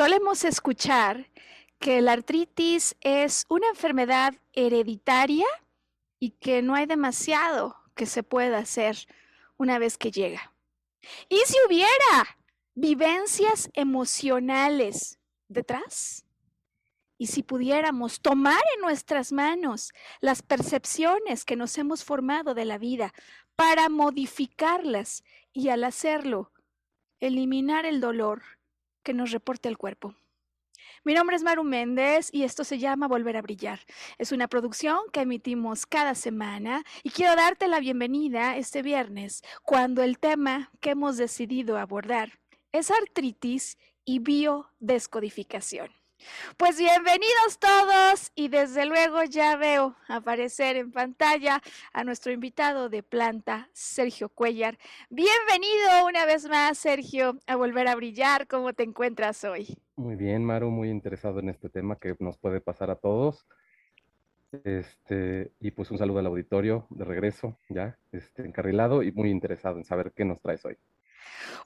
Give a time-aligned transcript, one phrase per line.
[0.00, 1.26] Solemos escuchar
[1.78, 5.44] que la artritis es una enfermedad hereditaria
[6.18, 8.96] y que no hay demasiado que se pueda hacer
[9.58, 10.54] una vez que llega.
[11.28, 12.38] ¿Y si hubiera
[12.74, 16.24] vivencias emocionales detrás?
[17.18, 22.78] ¿Y si pudiéramos tomar en nuestras manos las percepciones que nos hemos formado de la
[22.78, 23.12] vida
[23.54, 26.52] para modificarlas y al hacerlo,
[27.20, 28.40] eliminar el dolor
[29.02, 30.14] que nos reporte el cuerpo.
[31.04, 33.80] Mi nombre es Maru Méndez y esto se llama Volver a Brillar.
[34.18, 40.02] Es una producción que emitimos cada semana y quiero darte la bienvenida este viernes cuando
[40.02, 42.38] el tema que hemos decidido abordar
[42.72, 45.99] es artritis y biodescodificación.
[46.56, 53.02] Pues bienvenidos todos y desde luego ya veo aparecer en pantalla a nuestro invitado de
[53.02, 54.78] planta, Sergio Cuellar.
[55.08, 58.46] Bienvenido una vez más, Sergio, a volver a brillar.
[58.46, 59.78] ¿Cómo te encuentras hoy?
[59.96, 63.46] Muy bien, Maru, muy interesado en este tema que nos puede pasar a todos.
[64.64, 69.78] Este, y pues un saludo al auditorio de regreso, ya, este, encarrilado y muy interesado
[69.78, 70.76] en saber qué nos traes hoy.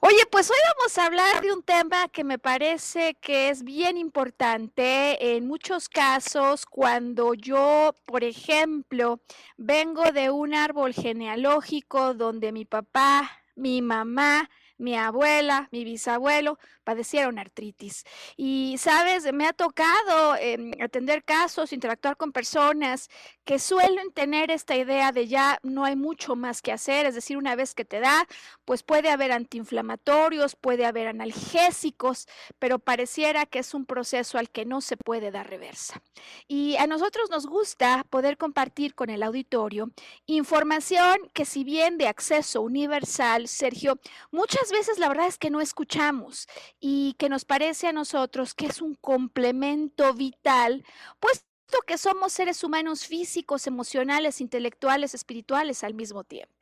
[0.01, 3.97] Oye, pues hoy vamos a hablar de un tema que me parece que es bien
[3.97, 5.35] importante.
[5.35, 9.19] En muchos casos, cuando yo, por ejemplo,
[9.57, 17.39] vengo de un árbol genealógico donde mi papá, mi mamá, mi abuela, mi bisabuelo padecieron
[17.39, 18.05] artritis.
[18.37, 23.09] Y, sabes, me ha tocado em, atender casos, interactuar con personas
[23.43, 27.37] que suelen tener esta idea de ya no hay mucho más que hacer, es decir,
[27.37, 28.27] una vez que te da,
[28.65, 32.27] pues puede haber antiinflamatorios, puede haber analgésicos,
[32.59, 36.01] pero pareciera que es un proceso al que no se puede dar reversa.
[36.47, 39.91] Y a nosotros nos gusta poder compartir con el auditorio
[40.25, 43.99] información que si bien de acceso universal, Sergio,
[44.31, 46.47] muchas veces la verdad es que no escuchamos
[46.79, 50.85] y que nos parece a nosotros que es un complemento vital,
[51.19, 51.45] puesto
[51.87, 56.55] que somos seres humanos físicos, emocionales, intelectuales, espirituales al mismo tiempo.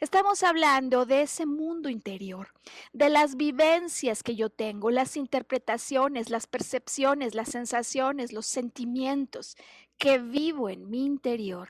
[0.00, 2.52] Estamos hablando de ese mundo interior,
[2.92, 9.56] de las vivencias que yo tengo, las interpretaciones, las percepciones, las sensaciones, los sentimientos
[9.98, 11.68] que vivo en mi interior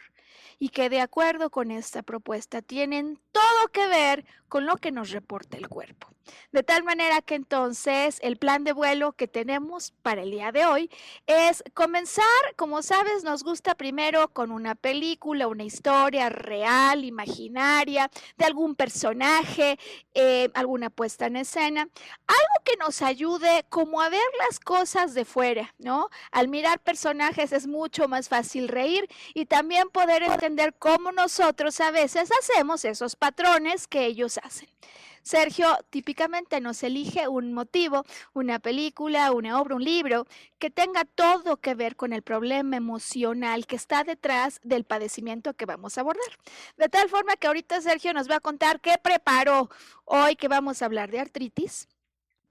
[0.59, 5.11] y que de acuerdo con esta propuesta tienen todo que ver con lo que nos
[5.11, 6.13] reporta el cuerpo.
[6.53, 10.67] De tal manera que entonces el plan de vuelo que tenemos para el día de
[10.67, 10.91] hoy
[11.27, 12.25] es comenzar,
[12.57, 19.79] como sabes, nos gusta primero con una película, una historia real, imaginaria, de algún personaje,
[20.15, 21.89] eh, alguna puesta en escena,
[22.27, 26.11] algo que nos ayude como a ver las cosas de fuera, ¿no?
[26.31, 31.91] Al mirar personajes es mucho más fácil reír y también poder entender cómo nosotros a
[31.91, 34.69] veces hacemos esos patrones que ellos hacen.
[35.23, 40.27] Sergio típicamente nos elige un motivo, una película, una obra, un libro
[40.59, 45.67] que tenga todo que ver con el problema emocional que está detrás del padecimiento que
[45.67, 46.37] vamos a abordar.
[46.77, 49.71] De tal forma que ahorita Sergio nos va a contar qué preparó
[50.05, 51.87] hoy que vamos a hablar de artritis,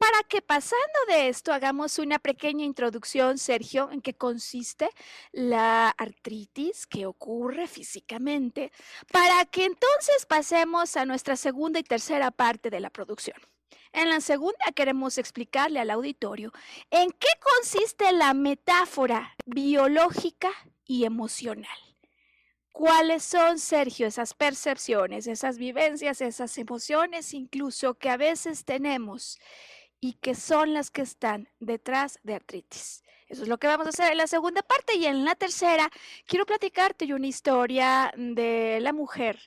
[0.01, 4.89] para que pasando de esto hagamos una pequeña introducción, Sergio, en qué consiste
[5.31, 8.71] la artritis que ocurre físicamente,
[9.11, 13.37] para que entonces pasemos a nuestra segunda y tercera parte de la producción.
[13.93, 16.51] En la segunda queremos explicarle al auditorio
[16.89, 20.49] en qué consiste la metáfora biológica
[20.83, 21.77] y emocional.
[22.71, 29.37] ¿Cuáles son, Sergio, esas percepciones, esas vivencias, esas emociones incluso que a veces tenemos
[30.01, 33.03] y que son las que están detrás de artritis?
[33.27, 35.89] Eso es lo que vamos a hacer en la segunda parte y en la tercera
[36.25, 39.39] quiero platicarte una historia de la mujer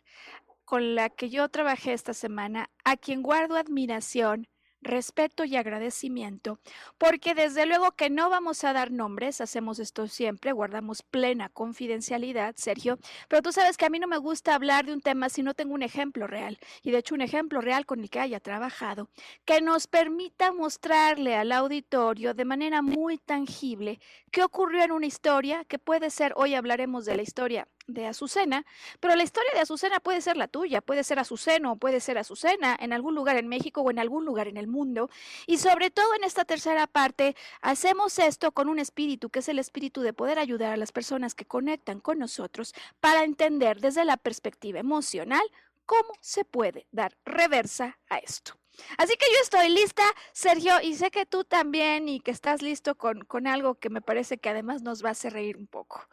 [0.65, 4.49] con la que yo trabajé esta semana, a quien guardo admiración
[4.85, 6.59] respeto y agradecimiento,
[6.99, 12.55] porque desde luego que no vamos a dar nombres, hacemos esto siempre, guardamos plena confidencialidad,
[12.57, 12.99] Sergio,
[13.29, 15.55] pero tú sabes que a mí no me gusta hablar de un tema si no
[15.55, 19.09] tengo un ejemplo real, y de hecho un ejemplo real con el que haya trabajado,
[19.45, 23.99] que nos permita mostrarle al auditorio de manera muy tangible
[24.31, 28.65] qué ocurrió en una historia, que puede ser, hoy hablaremos de la historia de Azucena,
[29.01, 32.77] pero la historia de Azucena puede ser la tuya, puede ser Azuceno, puede ser Azucena
[32.81, 35.11] en algún lugar en México o en algún lugar en el mundo.
[35.47, 39.59] Y sobre todo en esta tercera parte, hacemos esto con un espíritu, que es el
[39.59, 44.17] espíritu de poder ayudar a las personas que conectan con nosotros para entender desde la
[44.17, 45.43] perspectiva emocional
[45.87, 48.55] cómo se puede dar reversa a esto.
[48.99, 50.03] Así que yo estoy lista,
[50.33, 54.01] Sergio, y sé que tú también y que estás listo con, con algo que me
[54.01, 56.09] parece que además nos va a hacer reír un poco.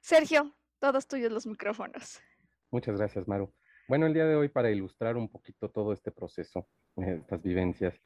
[0.00, 0.54] Sergio,
[0.84, 2.20] todos tuyos los micrófonos.
[2.70, 3.50] Muchas gracias, Maru.
[3.88, 7.98] Bueno, el día de hoy para ilustrar un poquito todo este proceso, estas vivencias,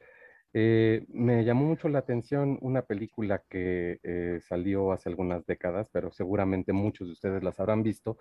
[0.53, 6.09] eh, me llamó mucho la atención una película que eh, salió hace algunas décadas, pero
[6.13, 8.17] seguramente muchos de ustedes las habrán visto.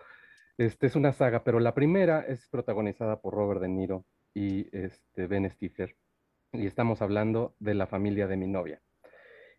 [0.56, 5.28] Este es una saga, pero la primera es protagonizada por Robert De Niro y este,
[5.28, 5.94] Ben Stifler,
[6.52, 8.82] y estamos hablando de la familia de mi novia.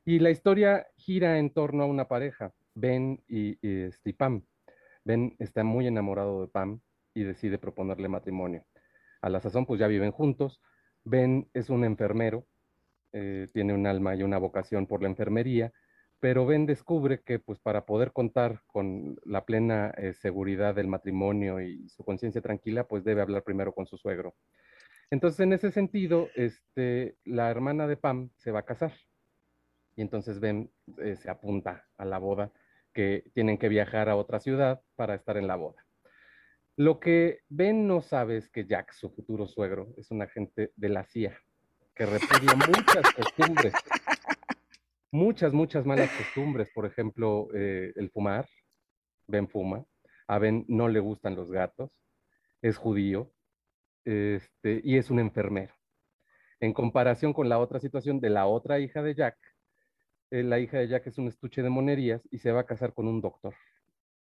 [0.03, 4.43] Y la historia gira en torno a una pareja, Ben y, y este, Pam.
[5.09, 6.81] Ben está muy enamorado de Pam
[7.15, 8.63] y decide proponerle matrimonio.
[9.23, 10.61] A la sazón, pues ya viven juntos.
[11.03, 12.45] Ben es un enfermero,
[13.11, 15.73] eh, tiene un alma y una vocación por la enfermería,
[16.19, 21.59] pero Ben descubre que pues para poder contar con la plena eh, seguridad del matrimonio
[21.59, 24.35] y su conciencia tranquila, pues debe hablar primero con su suegro.
[25.09, 28.93] Entonces, en ese sentido, este, la hermana de Pam se va a casar
[29.95, 30.69] y entonces Ben
[30.99, 32.51] eh, se apunta a la boda
[32.99, 35.85] que tienen que viajar a otra ciudad para estar en la boda.
[36.75, 40.89] Lo que Ben no sabe es que Jack, su futuro suegro, es un agente de
[40.89, 41.39] la CIA,
[41.95, 43.73] que repudia muchas costumbres,
[45.11, 46.69] muchas, muchas malas costumbres.
[46.75, 48.49] Por ejemplo, eh, el fumar.
[49.27, 49.85] Ben fuma.
[50.27, 51.89] A Ben no le gustan los gatos.
[52.61, 53.31] Es judío.
[54.03, 55.73] Este, y es un enfermero.
[56.59, 59.37] En comparación con la otra situación de la otra hija de Jack,
[60.31, 62.93] eh, la hija de Jack es un estuche de monerías y se va a casar
[62.93, 63.53] con un doctor.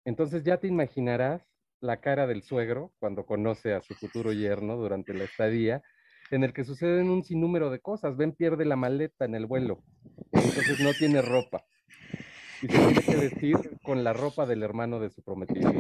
[0.04, 1.42] Entonces ya te imaginarás
[1.80, 5.84] la cara del suegro cuando conoce a su futuro yerno durante la estadía,
[6.32, 8.18] en el que suceden un sinnúmero de cosas.
[8.18, 9.84] Ben pierde la maleta en el vuelo,
[10.32, 11.66] entonces no tiene ropa.
[12.62, 15.72] Y se tiene que vestir con la ropa del hermano de su prometido.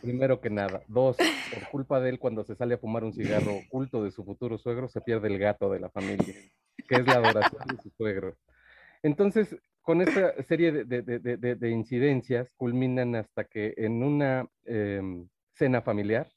[0.00, 0.82] Primero que nada.
[0.88, 4.24] Dos, por culpa de él, cuando se sale a fumar un cigarro oculto de su
[4.24, 6.34] futuro suegro, se pierde el gato de la familia
[6.76, 8.36] que es la adoración de su suegro.
[9.02, 16.30] Entonces, con esta serie de, incidencias, culminan hasta que en una em, cena familiar,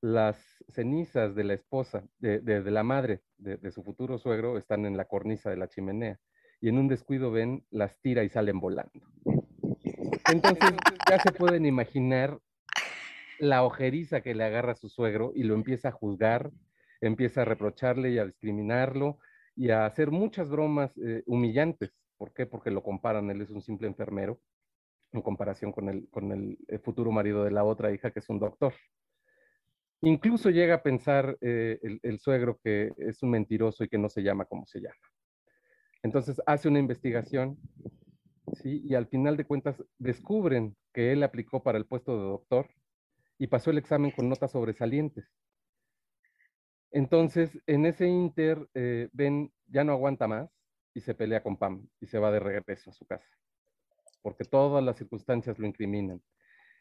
[0.00, 0.38] las
[0.68, 5.50] cenizas de la esposa, de, la madre de, su futuro suegro, están en la cornisa
[5.50, 6.18] de la chimenea.
[6.60, 9.06] Y en un descuido ven, las tira y salen volando.
[10.32, 10.74] Entonces,
[11.08, 12.38] ya se pueden imaginar
[13.38, 16.50] la ojeriza que le agarra a su suegro y lo empieza a juzgar,
[17.00, 19.18] empieza a reprocharle y a discriminarlo,
[19.58, 21.90] y a hacer muchas bromas eh, humillantes.
[22.16, 22.46] ¿Por qué?
[22.46, 24.38] Porque lo comparan, él es un simple enfermero
[25.12, 28.28] en comparación con el, con el, eh, futuro marido de la otra hija, que es
[28.28, 28.72] un doctor.
[30.02, 34.22] Incluso llega a pensar eh, el, suegro que es un mentiroso y que no se
[34.22, 34.94] llama como se llama.
[36.04, 37.58] Entonces hace una investigación,
[38.62, 38.80] ¿sí?
[38.84, 42.68] Y al final de cuentas descubren que él aplicó para el puesto de doctor
[43.38, 45.28] y pasó el examen con notas sobresalientes.
[46.90, 50.50] Entonces, en ese inter, eh, Ben ya no aguanta más
[50.94, 53.28] y se pelea con Pam y se va de regreso a su casa,
[54.22, 56.22] porque todas las circunstancias lo incriminan.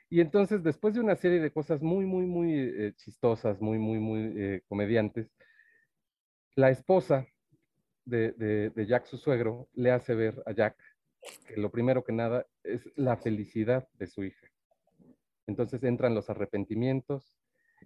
[0.09, 3.99] Y entonces, después de una serie de cosas muy, muy, muy eh, chistosas, muy, muy,
[3.99, 5.29] muy eh, comediantes,
[6.55, 7.27] la esposa
[8.05, 10.77] de, de, Jack, su suegro, le hace ver a Jack
[11.45, 14.47] que lo primero que nada es la felicidad de su hija.
[15.45, 17.37] Entonces entran los arrepentimientos,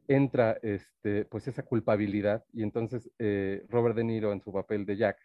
[0.07, 4.97] entra este, pues esa culpabilidad y entonces eh, Robert De Niro en su papel de
[4.97, 5.17] Jack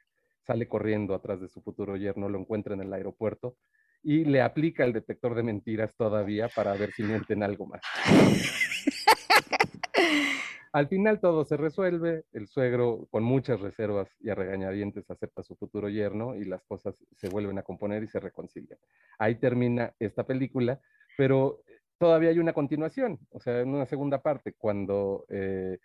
[0.42, 3.56] sale corriendo atrás de su futuro yerno, lo encuentra en el aeropuerto
[4.02, 7.82] y le aplica el detector de mentiras todavía para ver si mienten algo más.
[10.72, 15.44] Al final todo se resuelve, el suegro con muchas reservas y a regañadientes acepta a
[15.44, 18.78] su futuro yerno y las cosas se vuelven a componer y se reconcilian.
[19.18, 20.78] Ahí termina esta película,
[21.16, 21.62] pero
[21.98, 25.78] todavía hay una continuación, o sea, en una segunda parte, cuando eh,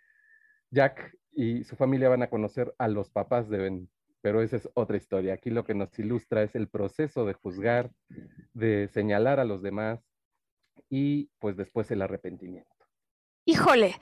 [0.70, 3.90] Jack y su familia van a conocer a los papás de Ben,
[4.20, 5.34] pero esa es otra historia.
[5.34, 7.90] Aquí lo que nos ilustra es el proceso de juzgar,
[8.52, 10.00] de señalar a los demás
[10.88, 12.70] y pues después el arrepentimiento.
[13.44, 13.96] Híjole,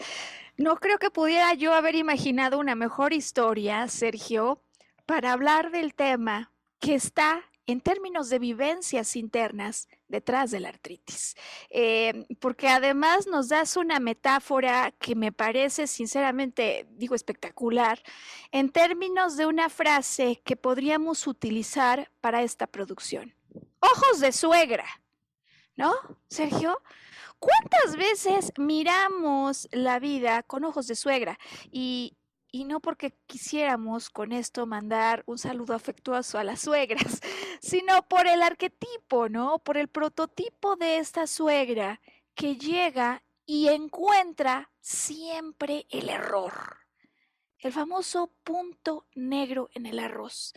[0.57, 4.63] no creo que pudiera yo haber imaginado una mejor historia, Sergio,
[5.07, 11.37] para hablar del tema que está en términos de vivencias internas detrás de la artritis.
[11.71, 18.03] Eh, porque además nos das una metáfora que me parece sinceramente, digo, espectacular,
[18.51, 23.35] en términos de una frase que podríamos utilizar para esta producción.
[23.81, 24.87] Ojos de suegra,
[25.77, 25.95] ¿no,
[26.29, 26.79] Sergio?
[27.39, 31.39] ¿Cuántas veces miramos la vida con ojos de suegra?
[31.73, 32.15] Y,
[32.53, 37.21] y no porque quisiéramos con esto mandar un saludo afectuoso a las suegras,
[37.61, 39.59] sino por el arquetipo, ¿no?
[39.59, 42.01] Por el prototipo de esta suegra
[42.35, 46.79] que llega y encuentra siempre el error.
[47.59, 50.55] El famoso punto negro en el arroz.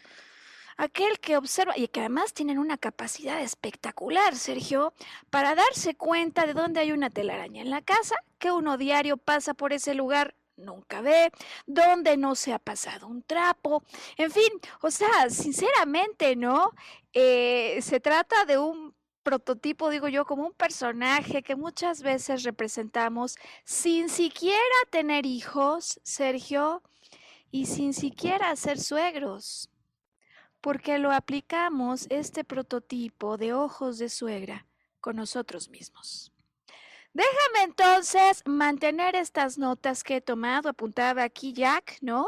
[0.77, 4.93] Aquel que observa y que además tienen una capacidad espectacular, Sergio,
[5.29, 9.53] para darse cuenta de dónde hay una telaraña en la casa, que uno diario pasa
[9.53, 11.31] por ese lugar nunca ve,
[11.65, 13.83] donde no se ha pasado un trapo,
[14.17, 16.71] en fin, o sea, sinceramente, ¿no?
[17.13, 18.93] Eh, se trata de un
[19.23, 26.83] prototipo, digo yo, como un personaje que muchas veces representamos sin siquiera tener hijos, Sergio,
[27.49, 29.69] y sin siquiera ser suegros,
[30.59, 34.67] porque lo aplicamos este prototipo de ojos de suegra
[34.99, 36.32] con nosotros mismos.
[37.13, 42.25] Déjame entonces mantener estas notas que he tomado, apuntaba aquí Jack, ¿no?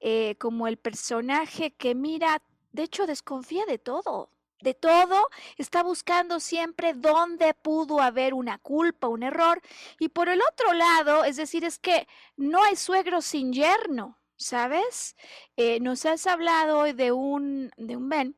[0.00, 6.40] Eh, como el personaje que mira, de hecho desconfía de todo, de todo, está buscando
[6.40, 9.60] siempre dónde pudo haber una culpa, un error.
[10.00, 15.14] Y por el otro lado, es decir, es que no hay suegro sin yerno, ¿sabes?
[15.56, 18.36] Eh, nos has hablado hoy de un, de un Ben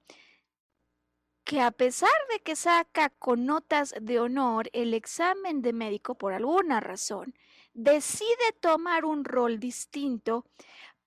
[1.46, 6.32] que a pesar de que saca con notas de honor el examen de médico por
[6.32, 7.34] alguna razón,
[7.72, 10.44] decide tomar un rol distinto,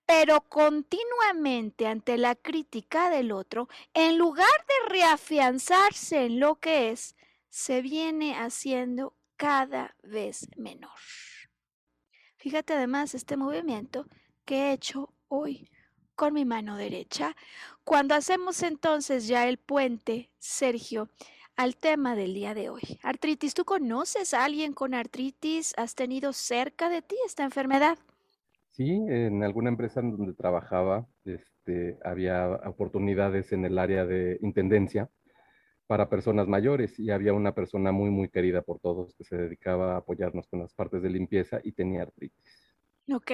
[0.06, 7.16] pero continuamente ante la crítica del otro, en lugar de reafianzarse en lo que es,
[7.50, 10.98] se viene haciendo cada vez menor.
[12.36, 14.06] Fíjate además este movimiento
[14.46, 15.70] que he hecho hoy
[16.20, 17.34] con mi mano derecha.
[17.90, 21.08] Cuando hacemos entonces ya el puente, Sergio,
[21.56, 22.82] al tema del día de hoy.
[23.02, 25.74] Artritis, ¿tú conoces a alguien con artritis?
[25.76, 27.98] ¿Has tenido cerca de ti esta enfermedad?
[28.68, 35.10] Sí, en alguna empresa en donde trabajaba este, había oportunidades en el área de intendencia
[35.88, 39.94] para personas mayores y había una persona muy, muy querida por todos que se dedicaba
[39.94, 42.72] a apoyarnos con las partes de limpieza y tenía artritis.
[43.12, 43.32] Ok.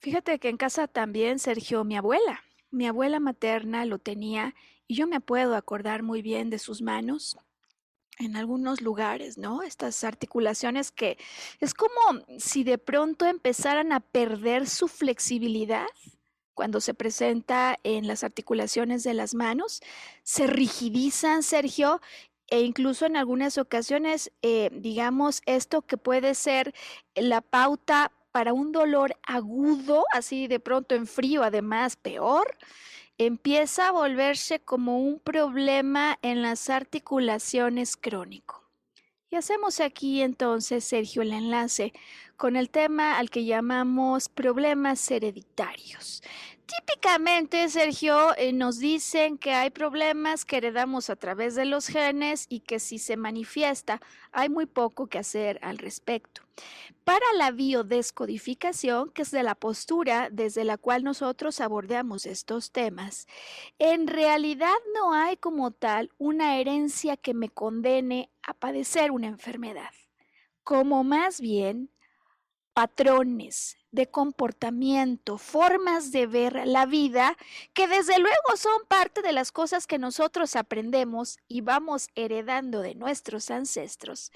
[0.00, 2.40] Fíjate que en casa también, Sergio, mi abuela,
[2.76, 4.54] mi abuela materna lo tenía
[4.86, 7.36] y yo me puedo acordar muy bien de sus manos
[8.18, 9.62] en algunos lugares, ¿no?
[9.62, 11.18] Estas articulaciones que
[11.60, 15.86] es como si de pronto empezaran a perder su flexibilidad
[16.54, 19.82] cuando se presenta en las articulaciones de las manos,
[20.22, 22.00] se rigidizan, Sergio,
[22.48, 26.74] e incluso en algunas ocasiones, eh, digamos, esto que puede ser
[27.14, 32.58] la pauta para un dolor agudo, así de pronto en frío, además peor,
[33.16, 38.62] empieza a volverse como un problema en las articulaciones crónico.
[39.30, 41.94] Y hacemos aquí entonces, Sergio, el enlace
[42.36, 46.22] con el tema al que llamamos problemas hereditarios.
[46.66, 52.46] Típicamente, Sergio, eh, nos dicen que hay problemas que heredamos a través de los genes
[52.48, 54.00] y que si se manifiesta
[54.32, 56.42] hay muy poco que hacer al respecto.
[57.04, 63.28] Para la biodescodificación, que es de la postura desde la cual nosotros abordamos estos temas,
[63.78, 69.92] en realidad no hay como tal una herencia que me condene a padecer una enfermedad,
[70.64, 71.90] como más bien
[72.74, 77.36] patrones de comportamiento, formas de ver la vida,
[77.72, 82.94] que desde luego son parte de las cosas que nosotros aprendemos y vamos heredando de
[82.94, 84.30] nuestros ancestros,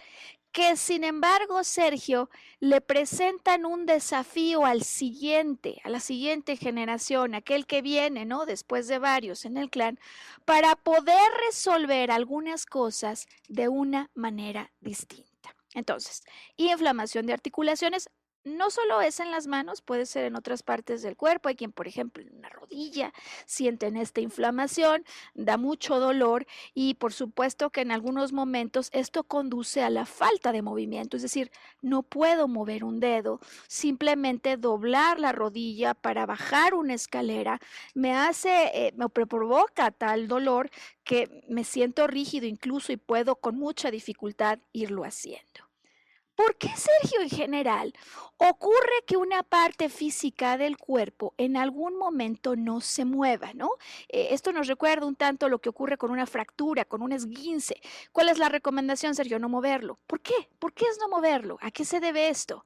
[0.50, 7.66] que sin embargo, Sergio, le presentan un desafío al siguiente, a la siguiente generación, aquel
[7.66, 8.46] que viene, ¿no?
[8.46, 10.00] Después de varios en el clan,
[10.44, 15.54] para poder resolver algunas cosas de una manera distinta.
[15.74, 16.22] Entonces,
[16.56, 18.10] inflamación de articulaciones,
[18.44, 21.48] no solo es en las manos, puede ser en otras partes del cuerpo.
[21.48, 23.12] Hay quien, por ejemplo, en una rodilla
[23.46, 25.04] sienten esta inflamación,
[25.34, 30.52] da mucho dolor y por supuesto que en algunos momentos esto conduce a la falta
[30.52, 31.50] de movimiento, es decir,
[31.82, 37.60] no puedo mover un dedo, simplemente doblar la rodilla para bajar una escalera
[37.94, 40.70] me hace, eh, me provoca tal dolor
[41.04, 45.69] que me siento rígido incluso y puedo con mucha dificultad irlo haciendo.
[46.40, 47.92] ¿Por qué, Sergio, en general,
[48.38, 53.72] ocurre que una parte física del cuerpo en algún momento no se mueva, ¿no?
[54.08, 57.82] Eh, esto nos recuerda un tanto lo que ocurre con una fractura, con un esguince.
[58.12, 59.38] ¿Cuál es la recomendación, Sergio?
[59.38, 59.98] No moverlo.
[60.06, 60.32] ¿Por qué?
[60.58, 61.58] ¿Por qué es no moverlo?
[61.60, 62.64] ¿A qué se debe esto?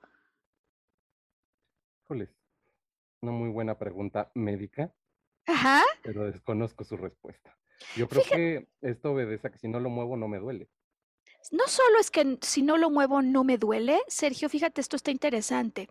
[2.04, 2.28] Híjoles,
[3.22, 4.94] una muy buena pregunta médica,
[5.46, 5.82] Ajá.
[6.04, 7.58] pero desconozco su respuesta.
[7.96, 10.70] Yo creo que esto obedece a que si no lo muevo no me duele.
[11.50, 15.10] No solo es que si no lo muevo no me duele, Sergio, fíjate, esto está
[15.10, 15.88] interesante.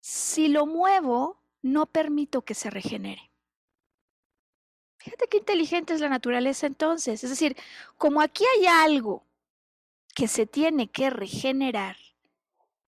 [0.00, 3.30] Si lo muevo, no permito que se regenere.
[4.98, 7.22] Fíjate qué inteligente es la naturaleza entonces.
[7.24, 7.56] Es decir,
[7.98, 9.22] como aquí hay algo
[10.14, 11.96] que se tiene que regenerar,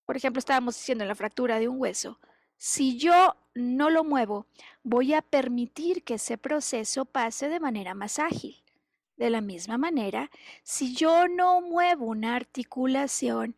[0.07, 2.19] por ejemplo, estábamos diciendo en la fractura de un hueso,
[2.57, 4.47] si yo no lo muevo,
[4.83, 8.63] voy a permitir que ese proceso pase de manera más ágil.
[9.17, 10.31] De la misma manera,
[10.63, 13.57] si yo no muevo una articulación,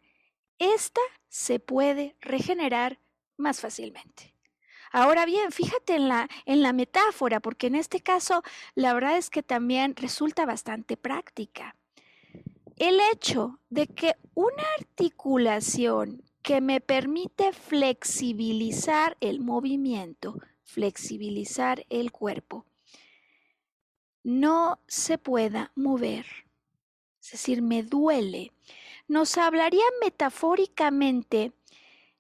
[0.58, 2.98] esta se puede regenerar
[3.36, 4.34] más fácilmente.
[4.90, 8.42] Ahora bien, fíjate en la, en la metáfora, porque en este caso
[8.74, 11.76] la verdad es que también resulta bastante práctica.
[12.76, 22.64] El hecho de que una articulación que me permite flexibilizar el movimiento, flexibilizar el cuerpo,
[24.28, 26.26] no se pueda mover,
[27.22, 28.52] es decir, me duele,
[29.06, 31.54] nos hablaría metafóricamente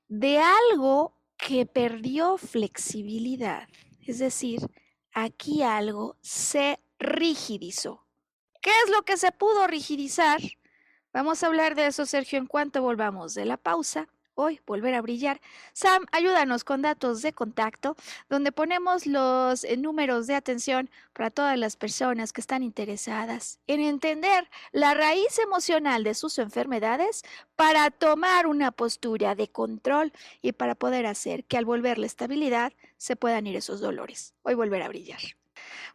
[0.08, 3.68] de algo que perdió flexibilidad,
[4.06, 4.70] es decir,
[5.12, 8.06] aquí algo se rigidizó.
[8.62, 10.40] ¿Qué es lo que se pudo rigidizar?
[11.12, 14.08] Vamos a hablar de eso, Sergio, en cuanto volvamos de la pausa
[14.38, 15.40] hoy volver a brillar.
[15.72, 17.96] Sam, ayúdanos con datos de contacto,
[18.28, 23.80] donde ponemos los eh, números de atención para todas las personas que están interesadas en
[23.80, 27.22] entender la raíz emocional de sus enfermedades
[27.56, 32.72] para tomar una postura de control y para poder hacer que al volver la estabilidad
[32.96, 34.34] se puedan ir esos dolores.
[34.42, 35.20] Hoy volver a brillar.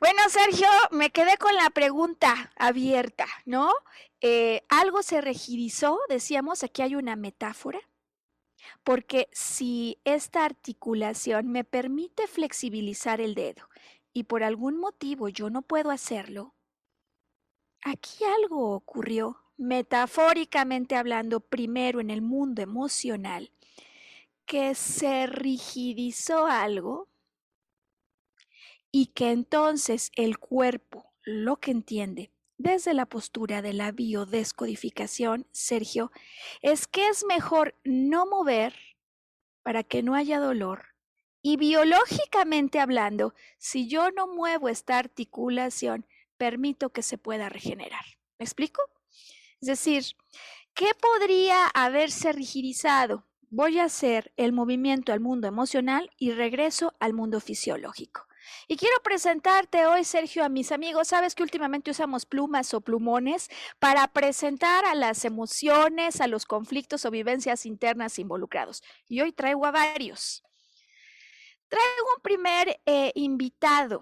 [0.02, 3.72] Bueno, Sergio, me quedé con la pregunta abierta, ¿no?
[4.20, 7.80] Eh, algo se rigidizó, decíamos, aquí hay una metáfora
[8.84, 13.70] porque si esta articulación me permite flexibilizar el dedo
[14.12, 16.54] y por algún motivo yo no puedo hacerlo,
[17.82, 23.52] aquí algo ocurrió, metafóricamente hablando, primero en el mundo emocional,
[24.46, 27.08] que se rigidizó algo
[28.92, 36.12] y que entonces el cuerpo lo que entiende desde la postura de la biodescodificación, Sergio,
[36.62, 38.76] es que es mejor no mover
[39.64, 40.94] para que no haya dolor.
[41.42, 46.06] Y biológicamente hablando, si yo no muevo esta articulación,
[46.38, 48.06] permito que se pueda regenerar.
[48.40, 48.82] ¿Me explico?
[49.62, 50.04] Es decir,
[50.74, 53.26] ¿qué podría haberse rigidizado?
[53.50, 58.28] Voy a hacer el movimiento al mundo emocional y regreso al mundo fisiológico.
[58.68, 61.10] Y quiero presentarte hoy, Sergio, a mis amigos.
[61.10, 67.06] Sabes que últimamente usamos plumas o plumones para presentar a las emociones, a los conflictos
[67.06, 68.84] o vivencias internas involucrados.
[69.08, 70.44] Y hoy traigo a varios.
[71.68, 74.02] Traigo un primer eh, invitado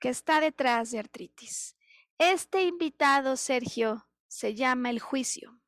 [0.00, 1.76] que está detrás de artritis.
[2.18, 5.60] Este invitado, Sergio, se llama el juicio.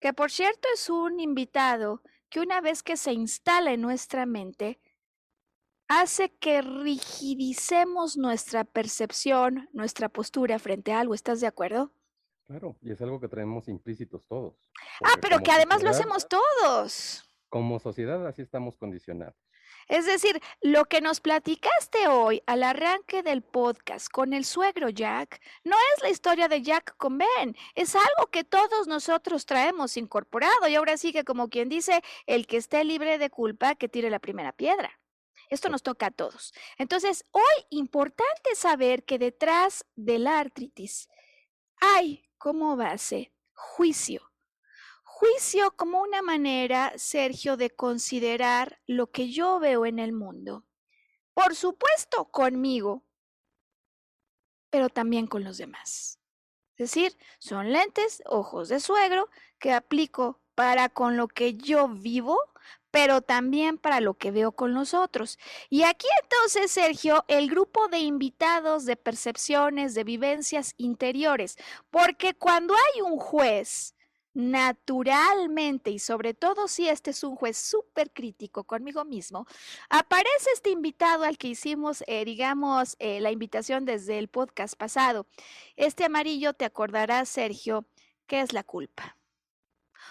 [0.00, 4.80] Que por cierto es un invitado que una vez que se instala en nuestra mente,
[6.00, 11.14] hace que rigidicemos nuestra percepción, nuestra postura frente a algo.
[11.14, 11.92] ¿Estás de acuerdo?
[12.46, 14.54] Claro, y es algo que traemos implícitos todos.
[15.04, 17.24] Ah, pero que además lo hacemos todos.
[17.48, 19.34] Como sociedad así estamos condicionados.
[19.88, 25.40] Es decir, lo que nos platicaste hoy al arranque del podcast con el suegro Jack
[25.64, 30.68] no es la historia de Jack con Ben, es algo que todos nosotros traemos incorporado
[30.68, 34.08] y ahora sí que como quien dice, el que esté libre de culpa que tire
[34.08, 35.01] la primera piedra.
[35.52, 36.54] Esto nos toca a todos.
[36.78, 41.10] Entonces, hoy importante saber que detrás de la artritis
[41.78, 44.32] hay como base juicio.
[45.02, 50.64] Juicio como una manera, Sergio, de considerar lo que yo veo en el mundo.
[51.34, 53.04] Por supuesto, conmigo,
[54.70, 56.18] pero también con los demás.
[56.76, 62.38] Es decir, son lentes, ojos de suegro, que aplico para con lo que yo vivo,
[62.92, 65.38] pero también para lo que veo con los otros.
[65.70, 71.56] Y aquí entonces, Sergio, el grupo de invitados de percepciones, de vivencias interiores,
[71.90, 73.96] porque cuando hay un juez,
[74.34, 79.46] naturalmente, y sobre todo si este es un juez súper crítico conmigo mismo,
[79.90, 85.26] aparece este invitado al que hicimos, eh, digamos, eh, la invitación desde el podcast pasado.
[85.76, 87.86] Este amarillo, te acordarás, Sergio,
[88.26, 89.16] ¿qué es la culpa?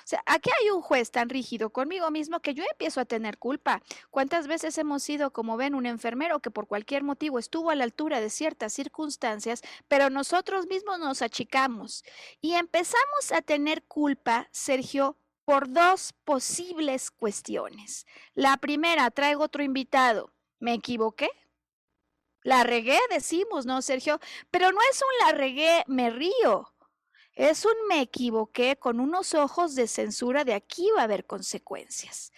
[0.04, 3.38] O sea, aquí hay un juez tan rígido conmigo mismo que yo empiezo a tener
[3.38, 3.82] culpa.
[4.10, 7.84] ¿Cuántas veces hemos sido, como ven, un enfermero que por cualquier motivo estuvo a la
[7.84, 12.04] altura de ciertas circunstancias, pero nosotros mismos nos achicamos
[12.42, 18.06] y empezamos a tener culpa, Sergio, por dos posibles cuestiones.
[18.34, 20.34] La primera, traigo otro invitado.
[20.60, 21.30] ¿Me equivoqué?
[22.44, 24.20] La regué, decimos, ¿no, Sergio?
[24.50, 26.71] Pero no es un la regué, me río.
[27.34, 32.32] Es un me equivoqué con unos ojos de censura de aquí va a haber consecuencias.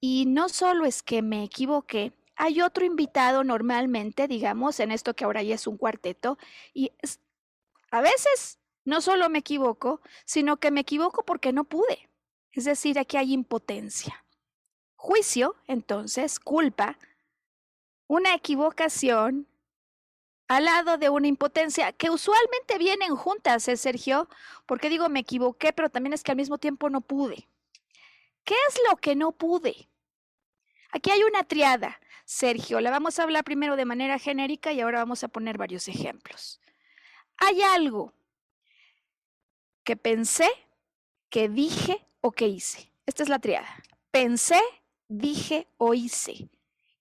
[0.00, 5.24] Y no solo es que me equivoqué, hay otro invitado normalmente, digamos, en esto que
[5.24, 6.38] ahora ya es un cuarteto,
[6.72, 6.92] y
[7.90, 12.08] a veces no solo me equivoco, sino que me equivoco porque no pude.
[12.52, 14.24] Es decir, aquí hay impotencia.
[14.94, 16.96] Juicio, entonces, culpa,
[18.06, 19.48] una equivocación,
[20.48, 24.28] al lado de una impotencia que usualmente vienen juntas, ¿eh, Sergio?
[24.66, 27.46] Porque digo, me equivoqué, pero también es que al mismo tiempo no pude.
[28.44, 29.90] ¿Qué es lo que no pude?
[30.90, 32.80] Aquí hay una triada, Sergio.
[32.80, 36.60] La vamos a hablar primero de manera genérica y ahora vamos a poner varios ejemplos.
[37.36, 38.14] Hay algo
[39.84, 40.48] que pensé,
[41.28, 42.90] que dije o que hice.
[43.04, 43.68] Esta es la triada.
[44.10, 44.60] Pensé,
[45.08, 46.48] dije o hice.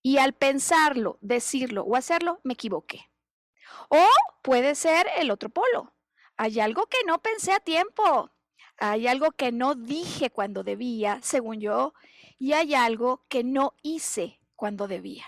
[0.02, 3.07] Y al pensarlo, decirlo o hacerlo, me equivoqué.
[3.90, 4.06] O
[4.42, 5.94] puede ser el otro polo.
[6.36, 8.32] Hay algo que no pensé a tiempo.
[8.78, 11.94] Hay algo que no dije cuando debía, según yo,
[12.38, 15.26] y hay algo que no hice cuando debía.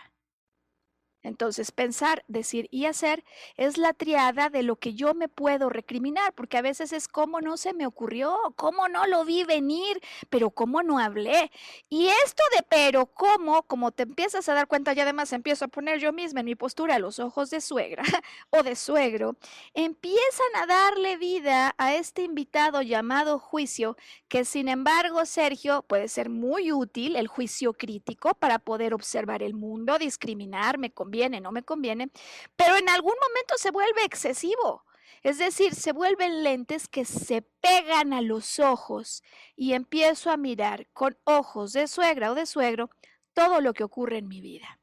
[1.22, 3.26] Entonces, pensar, decir y hacer
[3.58, 7.42] es la triada de lo que yo me puedo recriminar, porque a veces es cómo
[7.42, 11.52] no se me ocurrió, cómo no lo vi venir, pero cómo no hablé.
[11.90, 15.68] Y esto de pero cómo, como te empiezas a dar cuenta y además empiezo a
[15.68, 18.04] poner yo misma en mi postura a los ojos de suegra
[18.50, 19.36] o de suegro,
[19.74, 23.98] empiezan a darle vida a este invitado llamado juicio,
[24.30, 29.54] que sin embargo, Sergio, puede ser muy útil el juicio crítico para poder observar el
[29.54, 30.92] mundo, discriminarme,
[31.42, 32.10] no me conviene,
[32.56, 34.86] pero en algún momento se vuelve excesivo.
[35.22, 39.22] Es decir, se vuelven lentes que se pegan a los ojos
[39.56, 42.90] y empiezo a mirar con ojos de suegra o de suegro
[43.34, 44.80] todo lo que ocurre en mi vida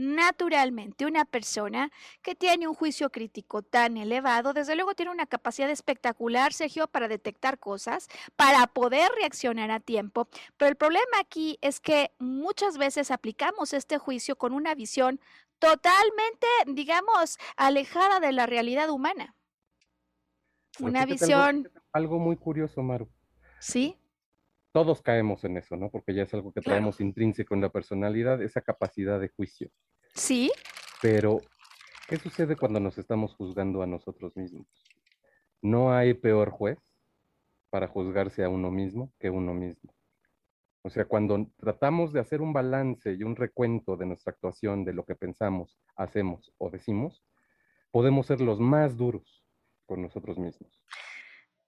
[0.00, 1.90] naturalmente una persona
[2.22, 7.08] que tiene un juicio crítico tan elevado, desde luego tiene una capacidad espectacular, Sergio, para
[7.08, 10.28] detectar cosas, para poder reaccionar a tiempo.
[10.56, 15.20] Pero el problema aquí es que muchas veces aplicamos este juicio con una visión
[15.60, 19.36] totalmente, digamos, alejada de la realidad humana.
[20.80, 21.70] una visión...
[21.92, 23.08] Algo, muy curioso, Maru.
[23.60, 24.00] Sí
[24.72, 25.90] todos caemos en eso, ¿no?
[25.90, 29.70] Porque ya es algo que traemos intrínseco en la personalidad, esa capacidad de juicio.
[30.14, 30.50] Sí.
[31.02, 31.40] Pero,
[32.08, 34.66] ¿qué sucede cuando nos estamos juzgando a nosotros mismos?
[35.60, 36.78] No hay peor juez
[37.70, 39.92] para juzgarse a uno mismo que uno mismo.
[40.82, 44.94] O sea, cuando tratamos de hacer un balance y un recuento de nuestra actuación, de
[44.94, 47.22] lo que pensamos, hacemos o decimos,
[47.90, 49.44] podemos ser los más duros
[49.86, 50.70] con nosotros mismos.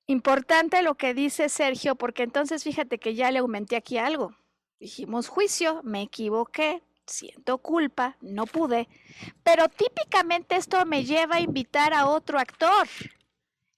[0.07, 4.35] Importante lo que dice Sergio, porque entonces fíjate que ya le aumenté aquí algo.
[4.81, 8.88] Dijimos juicio, me equivoqué, siento culpa, no pude,
[9.42, 12.88] pero típicamente esto me lleva a invitar a otro actor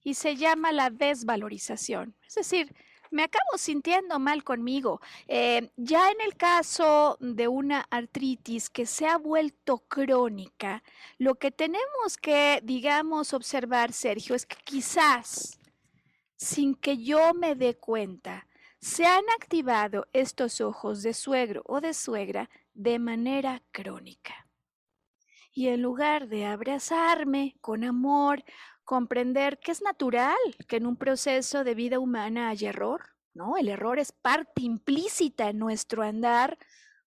[0.03, 2.15] y se llama la desvalorización.
[2.27, 2.73] Es decir,
[3.11, 5.01] me acabo sintiendo mal conmigo.
[5.27, 10.83] Eh, ya en el caso de una artritis que se ha vuelto crónica,
[11.17, 15.59] lo que tenemos que, digamos, observar, Sergio, es que quizás
[16.37, 18.47] sin que yo me dé cuenta,
[18.79, 24.47] se han activado estos ojos de suegro o de suegra de manera crónica.
[25.51, 28.43] Y en lugar de abrazarme con amor,
[28.85, 33.57] comprender que es natural que en un proceso de vida humana haya error, ¿no?
[33.57, 36.57] El error es parte implícita en nuestro andar,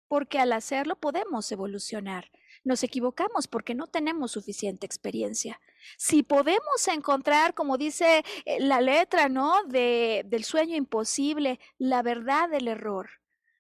[0.09, 2.31] porque al hacerlo podemos evolucionar.
[2.65, 5.61] Nos equivocamos porque no tenemos suficiente experiencia.
[5.97, 9.63] Si podemos encontrar, como dice eh, la letra, ¿no?
[9.65, 13.11] De, del sueño imposible, la verdad del error.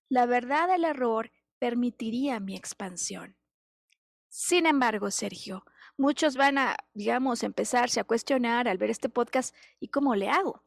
[0.09, 3.37] La verdad del error permitiría mi expansión.
[4.28, 5.64] Sin embargo, Sergio,
[5.98, 10.62] muchos van a, digamos, empezarse a cuestionar al ver este podcast, ¿y cómo le hago?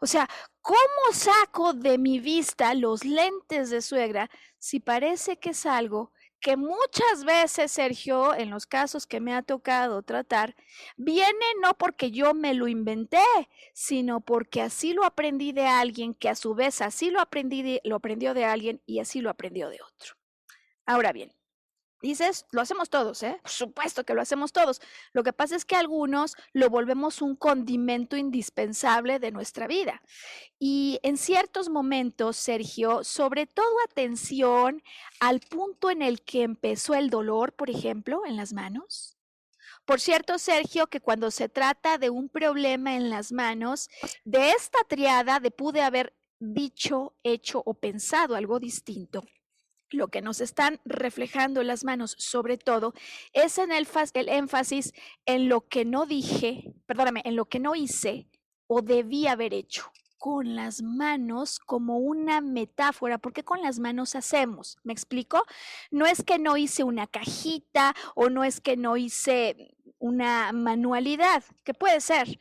[0.00, 0.28] O sea,
[0.60, 0.78] ¿cómo
[1.12, 7.24] saco de mi vista los lentes de suegra si parece que es algo que muchas
[7.24, 10.54] veces, Sergio, en los casos que me ha tocado tratar,
[10.96, 13.24] viene no porque yo me lo inventé,
[13.72, 17.96] sino porque así lo aprendí de alguien que a su vez así lo aprendí lo
[17.96, 20.14] aprendió de alguien y así lo aprendió de otro.
[20.84, 21.32] Ahora bien,
[22.02, 23.38] Dices, lo hacemos todos, ¿eh?
[23.42, 24.82] Por supuesto que lo hacemos todos.
[25.12, 30.02] Lo que pasa es que algunos lo volvemos un condimento indispensable de nuestra vida.
[30.58, 34.82] Y en ciertos momentos, Sergio, sobre todo atención
[35.20, 39.16] al punto en el que empezó el dolor, por ejemplo, en las manos.
[39.86, 43.88] Por cierto, Sergio, que cuando se trata de un problema en las manos,
[44.24, 49.24] de esta triada de pude haber dicho, hecho o pensado algo distinto
[49.90, 52.94] lo que nos están reflejando las manos, sobre todo,
[53.32, 54.92] es en el, el, énfasis
[55.26, 58.28] en lo que no dije, perdóname, en lo que no hice
[58.66, 59.90] o debí haber hecho.
[60.18, 65.44] Con las manos como una metáfora, porque con las manos hacemos, ¿me explico?
[65.90, 71.44] No es que no hice una cajita o no es que no hice una manualidad,
[71.64, 72.38] que puede ser,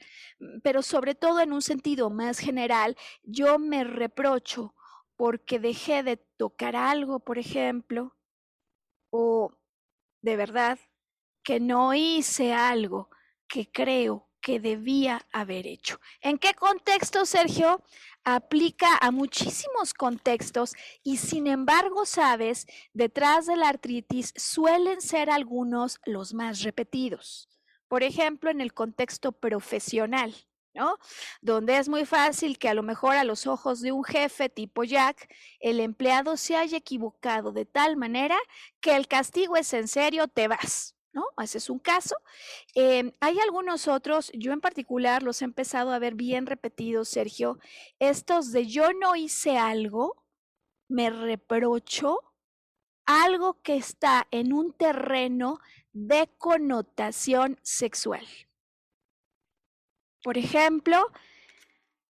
[0.64, 4.75] pero sobre todo en un sentido más general, yo me reprocho
[5.16, 8.16] porque dejé de tocar algo, por ejemplo,
[9.10, 9.52] o
[10.22, 10.80] de verdad
[11.44, 13.10] que no hice algo
[13.48, 16.00] que creo que debía haber hecho.
[16.22, 17.82] ¿En qué contexto, Sergio?
[18.24, 20.74] Aplica a muchísimos contextos
[21.04, 27.50] y sin embargo, sabes, detrás de la artritis suelen ser algunos los más repetidos.
[27.88, 30.36] Por ejemplo, en el contexto profesional.
[30.76, 30.98] ¿No?
[31.42, 34.84] Donde es muy fácil que a lo mejor a los ojos de un jefe tipo
[34.84, 38.38] Jack, el empleado se haya equivocado de tal manera
[38.82, 41.26] que el castigo es en serio, te vas, ¿no?
[41.42, 42.18] Ese es un caso.
[42.76, 47.58] Em, hay algunos otros, yo en particular los he empezado a ver bien repetidos, Sergio,
[48.00, 50.24] estos de yo no hice algo,
[50.90, 52.20] me reprocho
[53.06, 55.60] algo que está en un terreno
[55.94, 58.26] de connotación sexual.
[60.26, 61.12] Por ejemplo,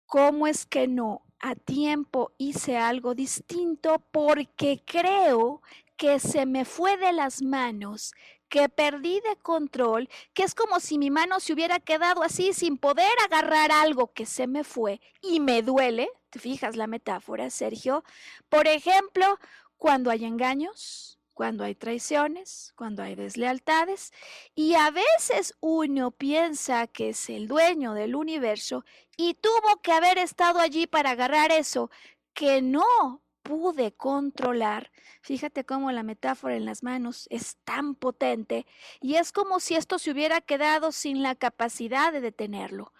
[0.05, 5.61] ¿cómo es que no a tiempo hice algo distinto porque creo
[5.97, 8.13] que se me fue de las manos,
[8.47, 12.77] que perdí de control, que es como si mi mano se hubiera quedado así sin
[12.77, 16.07] poder agarrar algo que se me fue y me duele?
[16.29, 18.05] ¿Te fijas la metáfora, Sergio?
[18.47, 19.39] Por ejemplo,
[19.75, 24.11] cuando hay engaños, cuando hay traiciones, cuando hay deslealtades,
[24.55, 28.85] y a veces uno piensa que es el dueño del universo
[29.17, 31.91] y tuvo que haber estado allí para agarrar eso
[32.33, 34.91] que no pude controlar.
[35.21, 38.65] Fíjate cómo la metáfora en las manos es tan potente
[39.01, 42.91] y es como si esto se hubiera quedado sin la capacidad de detenerlo.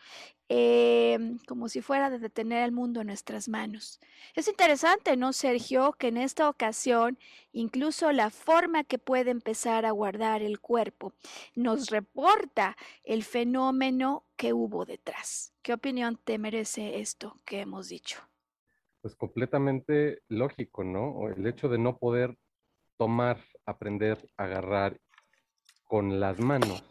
[0.47, 3.99] Em, como si fuera de detener el mundo en nuestras manos.
[4.35, 5.93] Es interesante, ¿no, Sergio?
[5.93, 7.17] Que en esta ocasión,
[7.51, 11.13] incluso la forma que puede empezar a guardar el cuerpo
[11.55, 15.51] nos reporta el fenómeno que hubo detrás.
[15.63, 18.19] ¿Qué opinión te merece esto que hemos dicho?
[19.01, 21.27] Pues completamente lógico, ¿no?
[21.27, 22.37] El hecho de no poder
[22.97, 24.99] tomar, aprender, agarrar
[25.85, 26.83] con las manos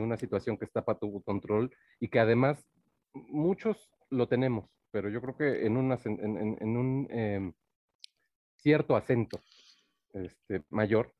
[0.00, 1.70] una situación que está para tu control
[2.02, 2.68] y que además
[3.14, 7.52] muchos lo tenemos, pero yo creo que en, un em,
[8.56, 9.38] cierto acento
[10.12, 11.14] este, mayor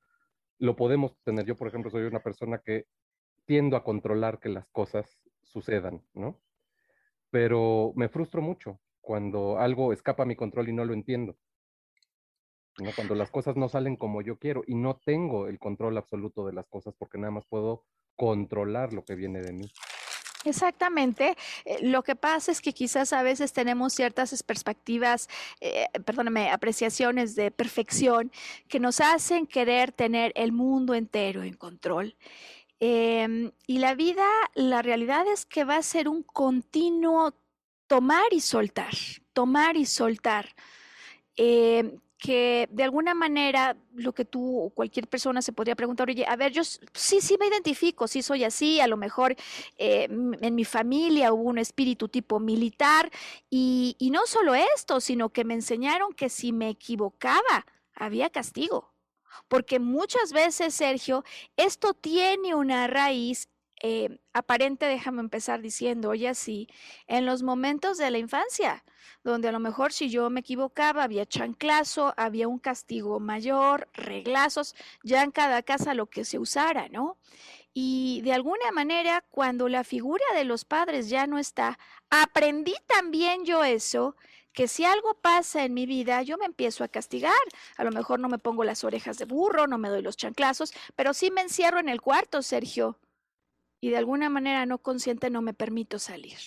[0.58, 1.46] lo podemos tener.
[1.46, 2.86] Yo, por ejemplo, soy una persona que
[3.44, 6.40] tiendo a controlar que las cosas sucedan, ¿no?
[7.30, 11.36] Pero me frustro mucho cuando algo escapa a mi control y no lo entiendo.
[12.82, 12.90] ¿no?
[12.96, 16.54] Cuando las cosas no salen como yo quiero y no tengo el control absoluto de
[16.54, 17.84] las cosas porque nada más puedo
[18.16, 19.70] controlar lo que viene de mí.
[20.44, 21.36] Exactamente.
[21.64, 25.28] Eh, lo que pasa es que quizás a veces tenemos ciertas perspectivas,
[25.60, 28.32] eh, perdóname, apreciaciones de perfección
[28.68, 32.16] que nos hacen querer tener el mundo entero en control.
[32.80, 37.34] Em, y la vida, la realidad es que va a ser un continuo
[37.86, 38.92] tomar y soltar,
[39.32, 40.48] tomar y soltar.
[42.24, 46.36] Que de alguna manera lo que tú o cualquier persona se podría preguntar, oye, a
[46.36, 49.34] ver, yo sí, sí me identifico, sí soy así, a lo mejor
[49.76, 53.10] eh, en mi familia hubo un espíritu tipo militar
[53.50, 58.92] y, y no solo esto, sino que me enseñaron que si me equivocaba, había castigo.
[59.48, 61.24] Porque muchas veces, Sergio,
[61.56, 63.48] esto tiene una raíz
[63.84, 66.68] eh, aparente, déjame empezar diciendo, oye, así,
[67.08, 68.84] en los momentos de la infancia,
[69.24, 74.76] donde a lo mejor si yo me equivocaba, había chanclazo, había un castigo mayor, reglazos,
[75.02, 77.18] ya en cada casa lo que se usara, ¿no?
[77.74, 81.76] Y de alguna manera, cuando la figura de los padres ya no está,
[82.08, 84.14] aprendí también yo eso,
[84.52, 87.32] que si algo pasa en mi vida, yo me empiezo a castigar.
[87.76, 90.72] A lo mejor no me pongo las orejas de burro, no me doy los chanclazos,
[90.94, 92.98] pero sí me encierro en el cuarto, Sergio.
[93.82, 96.38] Y de alguna manera no consciente no me permito salir.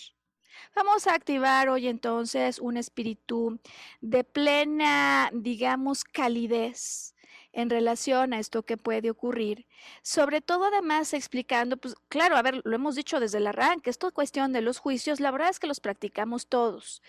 [0.73, 3.59] Vamos a activar hoy entonces un espíritu
[3.99, 7.13] de plena, digamos, calidez
[7.51, 9.67] en relación a esto que puede ocurrir.
[10.01, 14.13] Sobre todo además explicando, pues claro, a ver, lo hemos dicho desde el arranque, esto
[14.13, 17.01] cuestión de los juicios, la verdad es que los practicamos todos.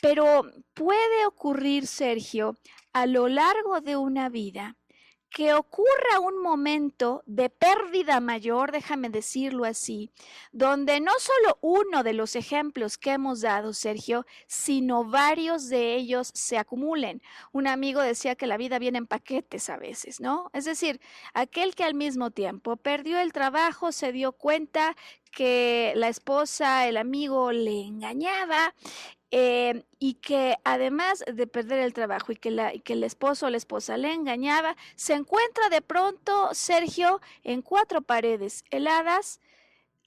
[0.00, 2.56] Pero puede ocurrir, Sergio,
[2.92, 4.76] a lo largo de una vida
[5.30, 10.10] que ocurra un momento de pérdida mayor, déjame decirlo así,
[10.52, 16.30] donde no solo uno de los ejemplos que hemos dado, Sergio, sino varios de ellos
[16.34, 17.22] se acumulen.
[17.52, 20.50] Un amigo decía que la vida viene en paquetes a veces, ¿no?
[20.52, 21.00] Es decir,
[21.34, 24.96] aquel que al mismo tiempo perdió el trabajo, se dio cuenta
[25.36, 28.74] que la esposa, el amigo le engañaba
[29.30, 33.96] eh, y que además de perder el trabajo y que, el esposo o la esposa
[33.96, 39.40] le engañaba, se encuentra de pronto Sergio en cuatro paredes heladas,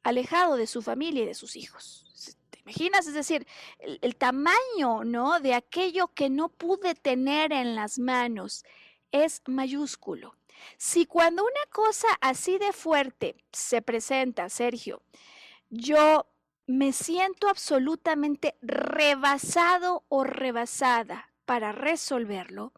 [0.04, 2.06] alejado de su familia y de sus hijos.
[2.50, 3.08] ¿Te imaginas?
[3.08, 3.46] Es decir,
[3.80, 5.40] el, el tamaño, ¿no?
[5.40, 8.64] De aquello que no pude tener en las manos
[9.12, 10.36] es mayúsculo.
[10.78, 15.02] Si cuando una cosa así de fuerte se presenta, Sergio,
[15.70, 16.26] yo
[16.70, 22.74] me siento absolutamente rebasado o rebasada para resolverlo,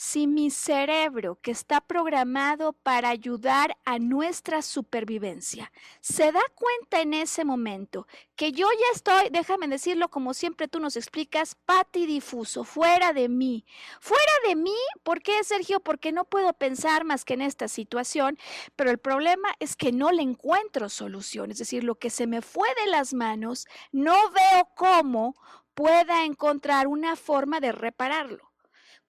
[0.00, 7.14] si mi cerebro, que está programado para ayudar a nuestra supervivencia, se da cuenta en
[7.14, 8.06] ese momento
[8.36, 13.64] que yo ya estoy, déjame decirlo como siempre tú nos explicas, patidifuso, fuera de mí.
[14.00, 15.80] Fuera de mí, ¿por qué, Sergio?
[15.80, 18.38] Porque no puedo pensar más que en esta situación,
[18.76, 22.40] pero el problema es que no le encuentro solución, es decir, lo que se me
[22.40, 25.34] fue de las manos, no veo cómo
[25.74, 28.47] pueda encontrar una forma de repararlo.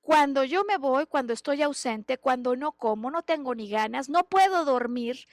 [0.10, 4.24] Cuando yo me voy, cuando estoy ausente, cuando no como, no tengo ni ganas, no
[4.24, 5.28] puedo dormir,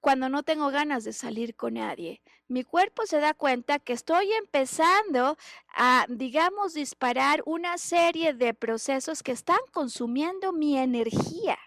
[0.00, 2.22] cuando no tengo ganas de salir con nadie.
[2.48, 5.36] Mi cuerpo se da cuenta que estoy empezando
[5.68, 11.58] a, digamos, disparar una serie de procesos que están consumiendo mi energía.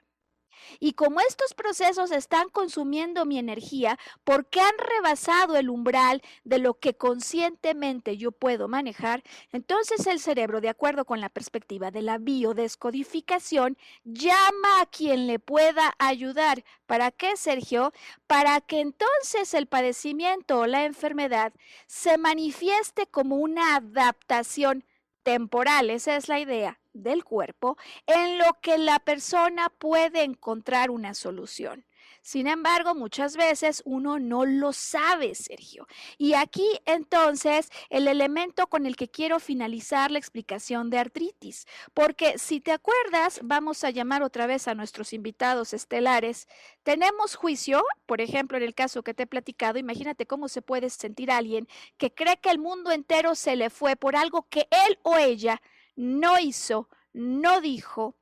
[0.79, 6.75] Y como estos procesos están consumiendo mi energía porque han rebasado el umbral de lo
[6.75, 12.17] que conscientemente yo puedo manejar, entonces el cerebro, de acuerdo con la perspectiva de la
[12.17, 16.63] biodescodificación, llama a quien le pueda ayudar.
[16.85, 17.93] ¿Para qué, Sergio?
[18.27, 21.53] Para que entonces el padecimiento o la enfermedad
[21.87, 24.83] se manifieste como una adaptación
[25.23, 31.13] temporal, esa es la idea, del cuerpo en lo que la persona puede encontrar una
[31.13, 31.85] solución.
[32.21, 35.87] Sin embargo, muchas veces uno no lo sabe, Sergio.
[36.17, 42.37] Y aquí entonces el elemento con el que quiero finalizar la explicación de artritis, porque
[42.37, 46.47] si te acuerdas, vamos a llamar otra vez a nuestros invitados estelares.
[46.83, 50.89] Tenemos juicio, por ejemplo, en el caso que te he platicado, imagínate cómo se puede
[50.89, 54.99] sentir alguien que cree que el mundo entero se le fue por algo que él
[55.03, 55.61] o ella
[55.99, 58.15] no hizo, no dijo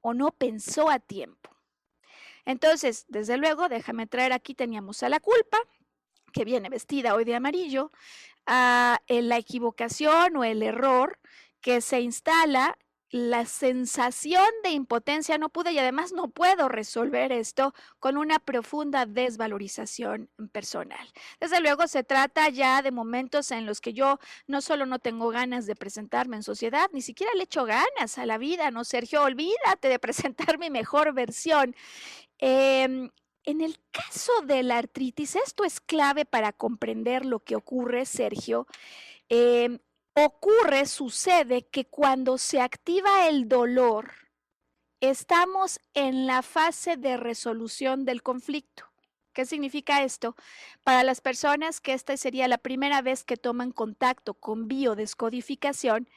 [0.00, 1.50] o no pensó a tiempo.
[2.46, 5.58] Entonces, desde luego, déjame traer aquí, teníamos a la culpa,
[6.32, 7.92] que viene vestida hoy de amarillo,
[8.46, 11.18] a la equivocación o el error
[11.60, 12.78] que se instala
[13.10, 19.04] la sensación de impotencia no pude y además no puedo resolver esto con una profunda
[19.04, 21.12] desvalorización personal.
[21.40, 25.30] Desde luego se trata ya de momentos en los que yo no solo no tengo
[25.30, 29.22] ganas de presentarme en sociedad, ni siquiera le echo ganas a la vida, ¿no, Sergio?
[29.24, 31.74] Olvídate de presentar mi mejor versión.
[32.38, 33.10] Em,
[33.44, 38.66] en el caso de la artritis, esto es clave para comprender lo que ocurre, Sergio.
[39.28, 39.80] Eh,
[40.24, 44.12] ocurre, sucede que cuando se activa el dolor,
[45.00, 48.84] estamos en la fase de resolución del conflicto.
[49.32, 50.34] ¿Qué significa esto?
[50.82, 56.08] Para las personas que esta sería la primera vez que toman contacto con biodescodificación,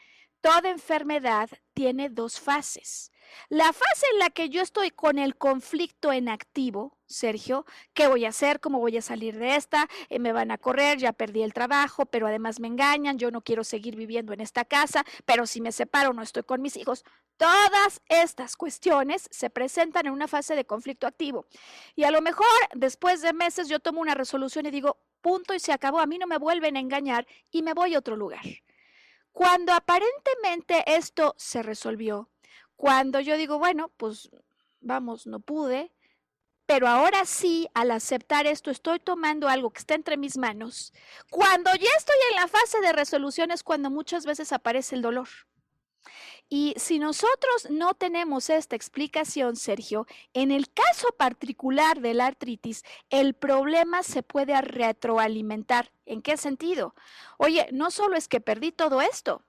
[0.44, 3.12] toda enfermedad tiene dos fases.
[3.48, 8.26] La fase en la que yo estoy con el conflicto en activo, Sergio, ¿qué voy
[8.26, 8.60] a hacer?
[8.60, 9.88] ¿Cómo voy a salir de esta?
[10.10, 13.42] Eh, me van a correr, ya perdí el trabajo, pero además me engañan, yo no
[13.42, 17.06] quiero seguir viviendo en esta casa, pero si me separo no estoy con mis hijos.
[17.38, 21.46] Todas estas cuestiones se presentan en una fase de conflicto activo.
[21.96, 25.60] Y a lo mejor después de meses yo tomo una resolución y digo, punto y
[25.62, 28.44] se acabó, a mí no me vuelven a engañar y me voy a otro lugar.
[29.34, 32.30] Cuando aparentemente esto se resolvió,
[32.76, 34.30] cuando yo digo, bueno, pues
[34.80, 35.92] vamos, no pude,
[36.66, 40.94] pero ahora sí, al aceptar esto, estoy tomando algo que está entre mis manos.
[41.30, 45.28] Cuando ya estoy en la fase de resolución es cuando muchas veces aparece el dolor.
[46.50, 52.84] Y si nosotros no tenemos esta explicación, Sergio, en el caso particular de la artritis,
[53.10, 55.92] el problema se puede retroalimentar.
[56.06, 56.94] ¿En qué sentido?
[57.38, 59.44] Oye, no solo es que perdí todo esto,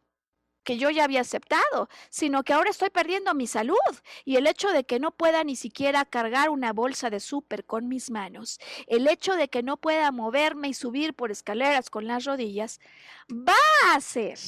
[0.64, 3.76] que yo ya había aceptado, sino que ahora estoy perdiendo mi salud
[4.24, 7.86] y el hecho de que no pueda ni siquiera cargar una bolsa de súper con
[7.86, 12.24] mis manos, el hecho de que no pueda moverme y subir por escaleras con las
[12.24, 12.80] rodillas,
[13.30, 14.38] va a hacer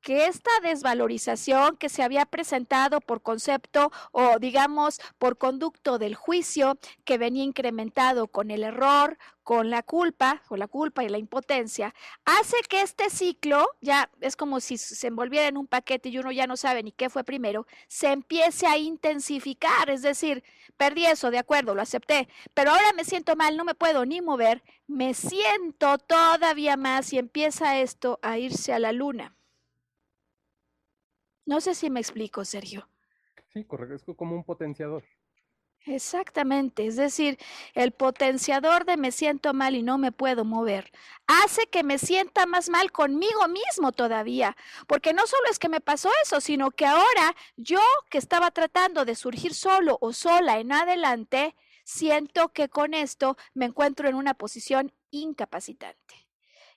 [0.00, 6.78] que esta desvalorización que se había presentado por concepto o digamos por conducto del juicio
[7.04, 9.18] que venía incrementado con el error,
[9.48, 11.94] con la culpa o la culpa y la impotencia,
[12.26, 16.30] hace que este ciclo, ya es como si se envolviera en un paquete y uno
[16.32, 20.44] ya no sabe ni qué fue primero, se empiece a intensificar, es decir,
[20.76, 24.20] perdí eso, de acuerdo, lo acepté, pero ahora me siento mal, no me puedo ni
[24.20, 29.37] mover, me siento todavía más y empieza esto a irse a la luna.
[31.48, 32.90] No sé si me explico, Sergio.
[33.54, 35.02] Sí, correcto, es como un potenciador.
[35.86, 37.38] Exactamente, es decir,
[37.72, 40.92] el potenciador de me siento mal y no me puedo mover
[41.26, 45.80] hace que me sienta más mal conmigo mismo todavía, porque no solo es que me
[45.80, 47.80] pasó eso, sino que ahora yo
[48.10, 53.64] que estaba tratando de surgir solo o sola en adelante, siento que con esto me
[53.64, 56.28] encuentro en una posición incapacitante.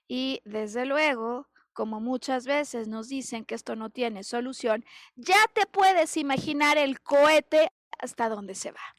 [0.08, 4.84] Y desde luego, como muchas veces nos dicen que esto no tiene solución,
[5.16, 8.96] ya te puedes imaginar el cohete hasta dónde se va.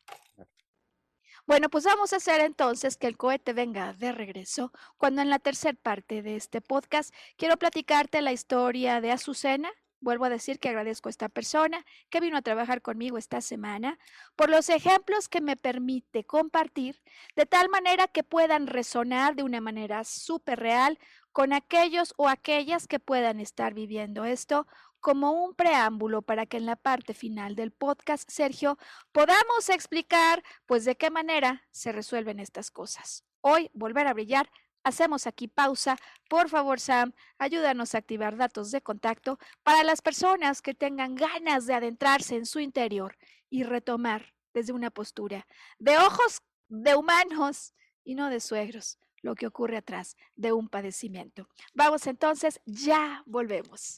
[1.46, 5.40] Bueno, pues vamos a hacer entonces que el cohete venga de regreso, cuando en la
[5.40, 9.70] tercera parte de este podcast quiero platicarte la historia de Azucena.
[10.00, 14.00] Vuelvo a decir que agradezco a esta persona que vino a trabajar conmigo esta semana
[14.38, 17.02] por los ejemplos que me permite compartir,
[17.36, 20.98] de tal manera que puedan resonar de una manera súper real
[21.34, 24.68] con aquellos o aquellas que puedan estar viviendo esto
[25.02, 28.78] como un preámbulo para que en la parte final del podcast, Sergio,
[29.12, 33.26] podamos explicar pues de qué manera se resuelven estas cosas.
[33.42, 34.50] Hoy, volver a brillar,
[34.84, 35.98] hacemos aquí pausa.
[36.30, 41.66] Por favor, Sam, ayúdanos a activar datos de contacto para las personas que tengan ganas
[41.66, 43.18] de adentrarse en su interior
[43.50, 45.48] y retomar desde una postura
[45.80, 47.74] de ojos de humanos
[48.06, 51.50] y no de suegros lo que ocurre atrás de un padecimiento.
[51.74, 53.98] Vamos entonces, ya volvemos.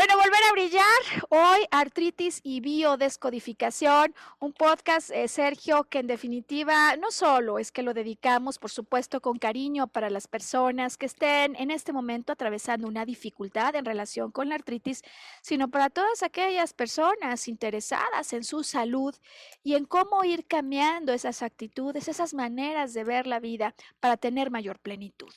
[0.00, 1.28] Bueno, volver a brillar.
[1.28, 7.82] Hoy, artritis y biodescodificación, un podcast, eh, Sergio, que en definitiva no solo es que
[7.82, 12.88] lo dedicamos, por supuesto, con cariño para las personas que estén en este momento atravesando
[12.88, 15.02] una dificultad en relación con la artritis,
[15.42, 19.14] sino para todas aquellas personas interesadas en su salud
[19.62, 24.50] y en cómo ir cambiando esas actitudes, esas maneras de ver la vida para tener
[24.50, 25.34] mayor plenitud.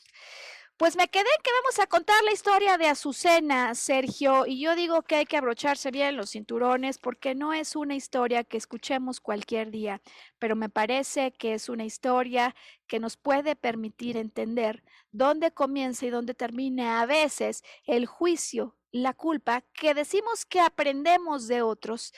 [0.77, 5.03] Pues me quedé que vamos a contar la historia de Azucena, Sergio, y yo digo
[5.03, 9.69] que hay que abrocharse bien los cinturones porque no es una historia que escuchemos cualquier
[9.69, 10.01] día,
[10.39, 12.55] pero me parece que es una historia
[12.87, 19.13] que nos puede permitir entender dónde comienza y dónde termina a veces el juicio, la
[19.13, 22.13] culpa que decimos que aprendemos de otros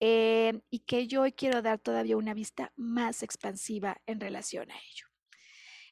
[0.00, 4.76] eh, y que yo hoy quiero dar todavía una vista más expansiva en relación a
[4.78, 5.07] ello.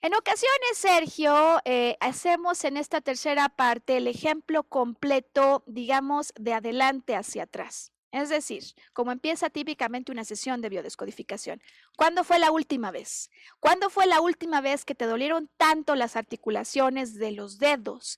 [0.03, 7.16] En ocasiones, Sergio, eh, hacemos en esta tercera parte el ejemplo completo, digamos, de adelante
[7.16, 7.92] hacia atrás.
[8.12, 11.61] Es decir, como empieza típicamente una sesión de biodescodificación.
[11.97, 13.30] ¿Cuándo fue la última vez?
[13.61, 18.16] ¿Cuándo fue la última vez que te dolieron tanto las articulaciones de los dedos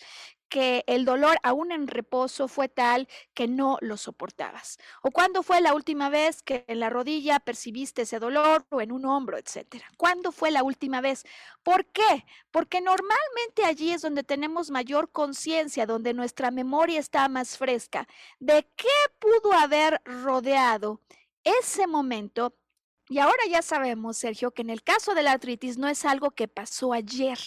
[0.48, 4.78] que el dolor aún en reposo fue tal que no lo soportabas?
[5.02, 8.92] ¿O cuándo fue la última vez que en la rodilla percibiste ese dolor o en
[8.92, 9.86] un hombro, etcétera?
[9.96, 11.24] ¿Cuándo fue la última vez?
[11.62, 12.24] ¿Por qué?
[12.50, 18.66] Porque normalmente allí es donde tenemos mayor conciencia, donde nuestra memoria está más fresca de
[18.76, 18.88] qué
[19.18, 21.00] pudo haber rodeado
[21.44, 22.54] ese momento
[23.10, 26.30] y ahora ya sabemos, Sergio, que en el caso de la artritis no es algo
[26.32, 27.38] que pasó ayer,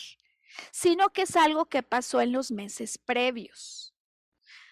[0.71, 3.93] sino que es algo que pasó en los meses previos.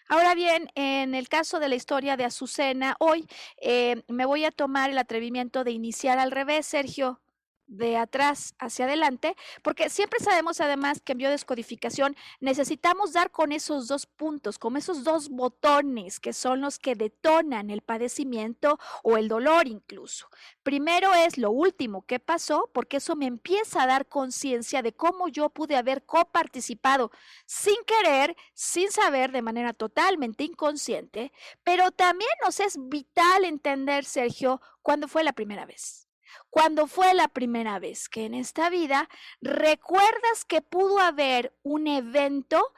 [0.07, 3.27] Ahora bien, en el caso de la historia de Azucena, hoy
[3.61, 7.21] eh, me voy a tomar el atrevimiento de iniciar al revés, Sergio
[7.69, 13.87] de atrás hacia adelante, porque siempre sabemos además que en biodescodificación necesitamos dar con esos
[13.87, 19.27] dos puntos, con esos dos botones que son los que detonan el padecimiento o el
[19.27, 20.29] dolor incluso.
[20.63, 25.27] Primero es lo último que pasó, porque eso me empieza a dar conciencia de cómo
[25.27, 27.11] yo pude haber coparticipado
[27.45, 31.31] sin querer, sin saber, de manera totalmente inconsciente,
[31.63, 36.08] pero también nos es vital entender, Sergio, cuándo fue la primera vez.
[36.49, 39.09] ¿Cuándo fue la primera vez que en esta vida
[39.41, 42.73] recuerdas que pudo haber un evento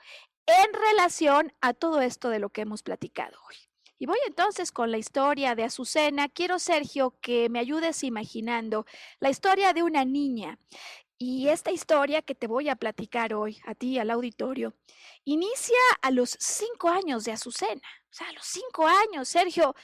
[0.45, 3.55] en relación a todo esto de lo que hemos platicado hoy?
[4.01, 6.27] Y voy entonces con la historia de Azucena.
[6.27, 8.87] Quiero, Sergio, que me ayudes imaginando
[9.19, 10.57] la historia de una niña.
[11.19, 14.73] Y esta historia que te voy a platicar hoy, a ti, al auditorio,
[15.23, 17.87] inicia a los cinco años de Azucena.
[18.09, 19.75] O sea, a los cinco años, Sergio,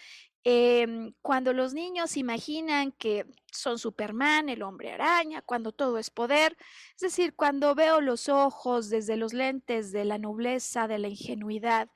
[0.43, 6.55] Em, cuando los niños imaginan que son Superman, el hombre araña, cuando todo es poder,
[6.95, 11.89] es decir, cuando veo los ojos desde los lentes de la nobleza, de la ingenuidad,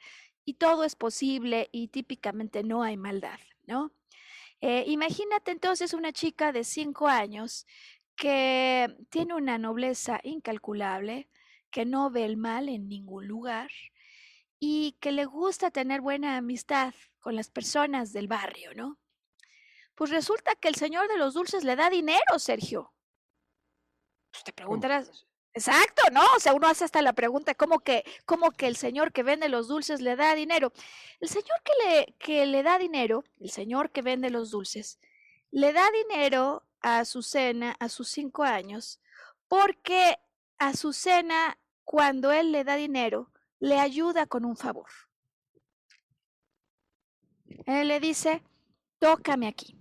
[0.44, 3.94] y todo es posible y típicamente no hay maldad, ¿no?
[4.60, 7.66] Eh, imagínate entonces una chica de cinco años
[8.16, 11.30] que tiene una nobleza incalculable,
[11.72, 13.70] que no ve el mal en ningún lugar
[14.60, 19.00] y que le gusta tener buena amistad con las personas del barrio, ¿no?
[19.96, 22.94] Pues resulta que el señor de los dulces le da dinero, Sergio.
[24.32, 26.22] Pues te preguntarás, exacto, ¿no?
[26.36, 29.50] O sea, uno hace hasta la pregunta, ¿cómo que, cómo que el señor que vende
[29.50, 30.74] los dulces le da dinero?
[31.20, 35.00] El señor que le, que le da dinero, el señor que vende los dulces,
[35.52, 39.00] le da dinero a Azucena a sus cinco años,
[39.48, 40.18] porque
[40.58, 44.90] Azucena, cuando él le da dinero, le ayuda con un favor.
[47.72, 48.44] Él le dice,
[49.00, 49.78] tócame aquí.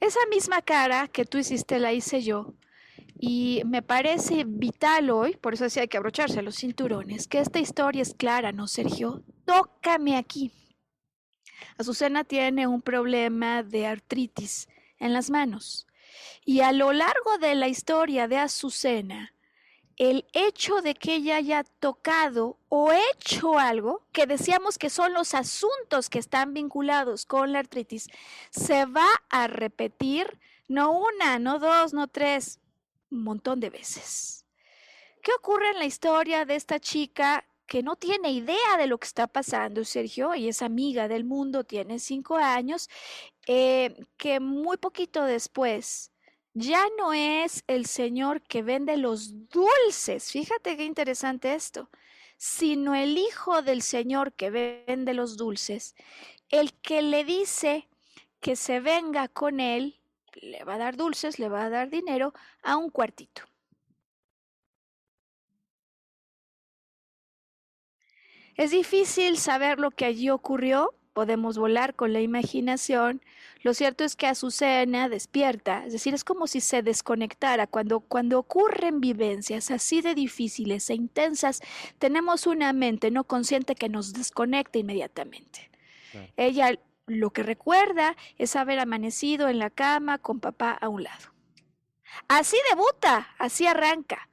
[0.00, 2.54] Esa misma cara que tú hiciste la hice yo.
[3.20, 7.58] Y me parece vital hoy, por eso decía hay que abrocharse los cinturones, que esta
[7.58, 9.24] historia es clara, ¿no, Sergio?
[9.44, 10.52] Tócame aquí.
[11.76, 14.68] Azucena tiene un problema de artritis
[14.98, 15.88] en las manos.
[16.44, 19.34] Y a lo largo de la historia de Azucena,
[19.98, 25.34] el hecho de que ella haya tocado o hecho algo, que decíamos que son los
[25.34, 28.08] asuntos que están vinculados con la artritis,
[28.50, 30.38] se va a repetir
[30.68, 32.60] no una, no dos, no tres,
[33.10, 34.46] un montón de veces.
[35.20, 39.06] ¿Qué ocurre en la historia de esta chica que no tiene idea de lo que
[39.06, 42.88] está pasando, Sergio, y es amiga del mundo, tiene cinco años,
[43.46, 46.12] eh, que muy poquito después
[46.58, 51.88] ya no es el Señor que vende los dulces, fíjate qué interesante esto,
[52.36, 55.94] sino el Hijo del Señor que vende los dulces,
[56.50, 57.88] el que le dice
[58.40, 60.00] que se venga con él,
[60.34, 62.32] le va a dar dulces, le va a dar dinero
[62.62, 63.42] a un cuartito.
[68.56, 73.22] Es difícil saber lo que allí ocurrió, podemos volar con la imaginación.
[73.62, 77.66] Lo cierto es que Azucena despierta, es decir, es como si se desconectara.
[77.66, 81.60] Cuando, cuando ocurren vivencias así de difíciles e intensas,
[81.98, 85.70] tenemos una mente no consciente que nos desconecta inmediatamente.
[86.36, 91.32] Ella lo que recuerda es haber amanecido en la cama con papá a un lado.
[92.28, 94.28] Así debuta, así arranca.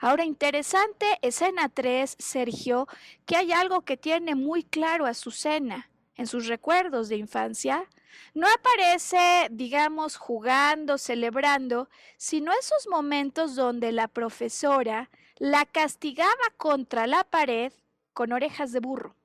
[0.00, 2.86] Ahora, interesante, escena 3, Sergio,
[3.26, 7.86] que hay algo que tiene muy claro Azucena en sus recuerdos de infancia,
[8.34, 17.24] no aparece, digamos, jugando, celebrando, sino esos momentos donde la profesora la castigaba contra la
[17.24, 17.72] pared
[18.12, 19.16] con orejas de burro.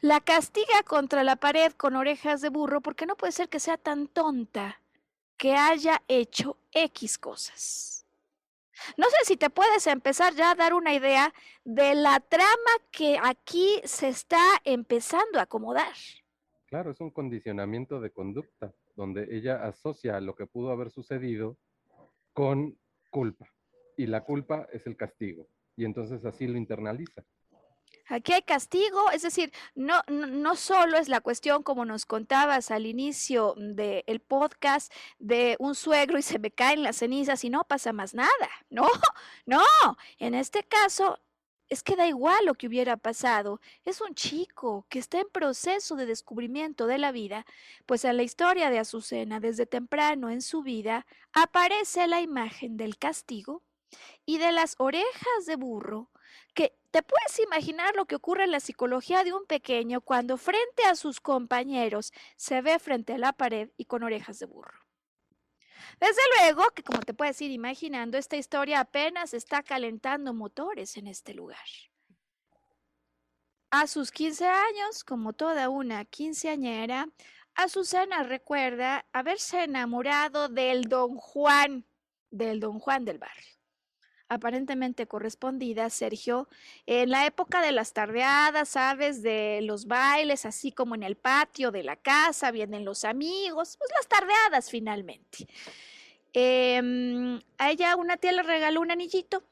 [0.00, 3.76] La castiga contra la pared con orejas de burro porque no puede ser que sea
[3.76, 4.80] tan tonta
[5.36, 7.97] que haya hecho X cosas.
[8.96, 11.32] No sé si te puedes empezar ya a dar una idea
[11.64, 15.94] de la trama que aquí se está empezando a acomodar.
[16.66, 21.56] Claro, es un condicionamiento de conducta, donde ella asocia lo que pudo haber sucedido
[22.32, 22.78] con
[23.10, 23.48] culpa.
[23.96, 25.48] Y la culpa es el castigo.
[25.76, 27.24] Y entonces así lo internaliza.
[28.06, 32.86] Aquí hay castigo, es decir, no, no, solo es la cuestión, como nos contabas al
[32.86, 37.92] inicio del podcast, de un suegro y se me caen las cenizas y no pasa
[37.92, 38.48] más nada.
[38.70, 38.88] No,
[39.46, 39.62] no,
[40.18, 41.18] en este caso
[41.68, 43.60] es que da igual lo que hubiera pasado.
[43.84, 47.44] Es un chico que está en proceso de descubrimiento de la vida,
[47.86, 52.96] pues en la historia de Azucena, desde temprano en su vida, aparece la imagen del
[52.98, 53.62] castigo
[54.24, 56.10] y de las orejas de burro
[56.54, 60.84] que te puedes imaginar lo que ocurre en la psicología de un pequeño cuando frente
[60.84, 64.78] a sus compañeros se ve frente a la pared y con orejas de burro.
[66.00, 71.08] Desde luego que, como te puedes ir imaginando, esta historia apenas está calentando motores en
[71.08, 71.58] este lugar.
[73.70, 77.08] A sus 15 años, como toda una quinceañera,
[77.54, 81.84] Azucena recuerda haberse enamorado del don Juan,
[82.30, 83.57] del don Juan del barrio.
[84.28, 86.48] Aparentemente correspondida, Sergio,
[86.86, 89.22] en la época de las tardeadas, ¿sabes?
[89.22, 93.90] De los bailes, así como en el patio de la casa, vienen los amigos, pues
[93.96, 95.46] las tardeadas finalmente.
[96.32, 99.42] Em, a ella una tía le regaló un anillito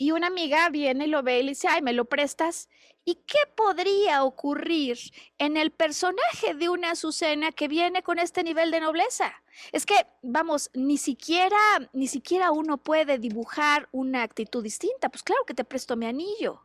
[0.00, 2.70] y una amiga viene y lo ve y le dice, ay, ¿me lo prestas?
[3.04, 4.98] ¿Y qué podría ocurrir
[5.36, 9.42] en el personaje de una Azucena que viene con este nivel de nobleza?
[9.72, 11.58] Es que, vamos, ni siquiera,
[11.92, 15.10] ni siquiera uno puede dibujar una actitud distinta.
[15.10, 16.62] Pues claro que te presto mi anillo.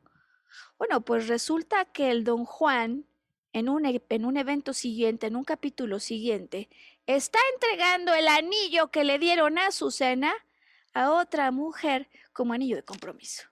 [0.78, 3.06] Bueno, pues resulta que el don Juan,
[3.52, 6.70] en un, e, en un evento siguiente, en un capítulo siguiente,
[7.06, 10.34] está entregando el anillo que le dieron a Azucena
[10.96, 13.44] a otra mujer como anillo de compromiso.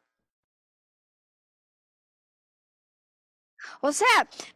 [3.81, 4.07] O sea,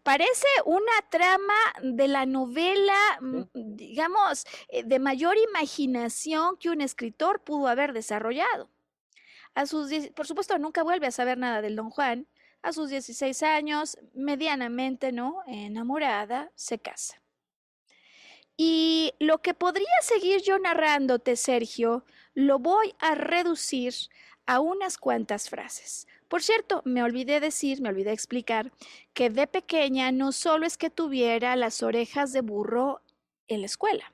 [0.03, 7.43] parece una trama de la novela, mm, digamos, eh, de mayor imaginación que un escritor
[7.43, 8.69] pudo haber desarrollado.
[9.55, 12.27] A sus, por supuesto, nunca vuelve a saber nada del Don Juan.
[12.61, 15.41] A sus 16 años, medianamente, ¿no?
[15.47, 17.21] Enamorada, se casa.
[18.57, 22.03] Y lo que podría seguir yo narrándote, Sergio,
[22.33, 23.93] lo voy a reducir
[24.47, 26.07] a unas cuantas frases.
[26.27, 28.71] Por cierto, me olvidé decir, me olvidé explicar,
[29.13, 33.01] que de pequeña no solo es que tuviera las orejas de burro
[33.47, 34.13] en la escuela,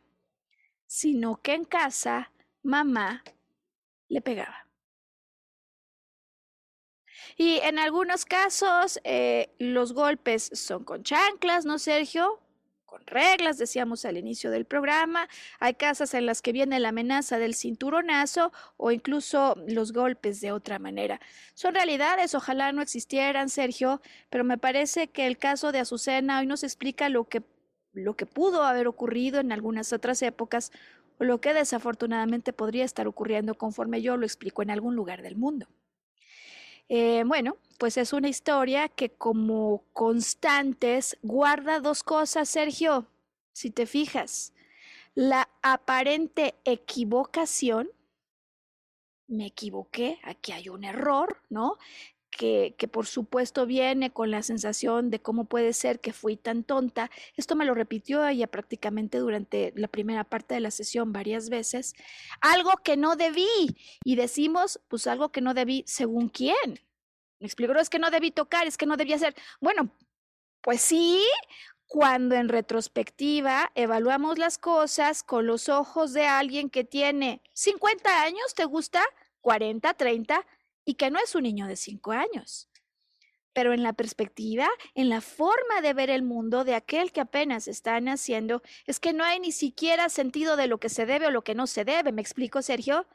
[0.86, 2.32] sino que en casa
[2.62, 3.24] mamá
[4.10, 4.68] le pegaba.
[7.38, 12.43] Y en algunos casos eh, los golpes son con chanclas, ¿no, Sergio?
[12.94, 15.28] Con reglas, decíamos al inicio del programa.
[15.60, 20.52] Hay casas en las que viene la amenaza del cinturonazo o incluso los golpes de
[20.52, 21.20] otra manera.
[21.56, 26.46] Son realidades, ojalá no existieran, Sergio, pero me parece que el caso de Azucena hoy
[26.46, 27.42] nos explica lo que,
[27.94, 30.72] lo que pudo haber ocurrido en algunas otras épocas
[31.18, 35.36] o lo que desafortunadamente podría estar ocurriendo conforme yo lo explico en algún lugar del
[35.36, 35.66] mundo.
[36.90, 43.08] Eh, bueno, pues es una historia que como constantes guarda dos cosas, Sergio,
[43.52, 44.54] si te fijas.
[45.16, 47.90] La aparente equivocación,
[49.28, 51.78] me equivoqué, aquí hay un error, ¿no?
[52.32, 56.64] Que, que, por supuesto viene con la sensación de cómo puede ser que fui tan
[56.64, 57.12] tonta.
[57.36, 61.96] Esto me lo repitió ella prácticamente durante la primera parte de la sesión varias veces.
[62.40, 63.76] Algo que no debí.
[64.06, 66.80] Y decimos, pues algo que no debí, según quién.
[67.44, 69.36] Me explico, es que no debí tocar, es que no debía hacer.
[69.60, 69.90] Bueno,
[70.62, 71.22] pues sí,
[71.88, 78.56] cuando en retrospectiva evaluamos las cosas con los ojos de alguien que tiene 50 años,
[78.56, 79.04] ¿te gusta?
[79.42, 80.48] 40, 30,
[80.86, 82.70] y que no es un niño de 5 años.
[83.52, 87.68] Pero en la perspectiva, en la forma de ver el mundo de aquel que apenas
[87.68, 91.32] está naciendo, es que no hay ni siquiera sentido de lo que se debe o
[91.32, 92.14] lo que no se debe.
[92.14, 93.06] ¿Me explico, Sergio?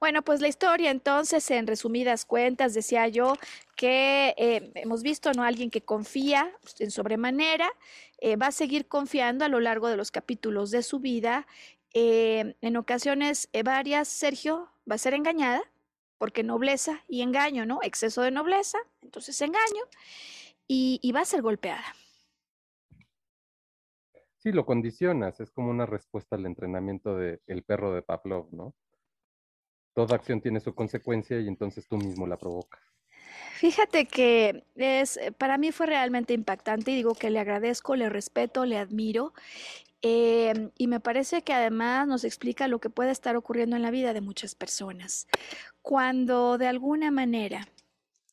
[0.00, 3.34] Bueno, pues la historia entonces, en resumidas cuentas, decía yo
[3.76, 5.44] que eh, hemos visto, ¿no?
[5.44, 7.70] Alguien que confía en sobremanera,
[8.18, 11.46] eh, va a seguir confiando a lo largo de los capítulos de su vida.
[11.94, 15.62] Eh, en ocasiones varias, Sergio, va a ser engañada,
[16.18, 17.80] porque nobleza y engaño, ¿no?
[17.82, 19.82] Exceso de nobleza, entonces engaño,
[20.68, 21.84] y, va a ser golpeada.
[24.38, 28.72] Sí, lo condicionas, es como una respuesta al entrenamiento del el perro de Pavlov, ¿no?
[29.94, 32.80] Toda acción tiene su consecuencia y entonces tú mismo la provocas.
[33.62, 38.64] Fíjate que es, para mí fue realmente impactante y digo que le agradezco, le respeto,
[38.64, 39.34] le admiro
[40.00, 43.92] em, y me parece que además nos explica lo que puede estar ocurriendo en la
[43.92, 45.28] vida de muchas personas.
[45.80, 47.68] Cuando de alguna manera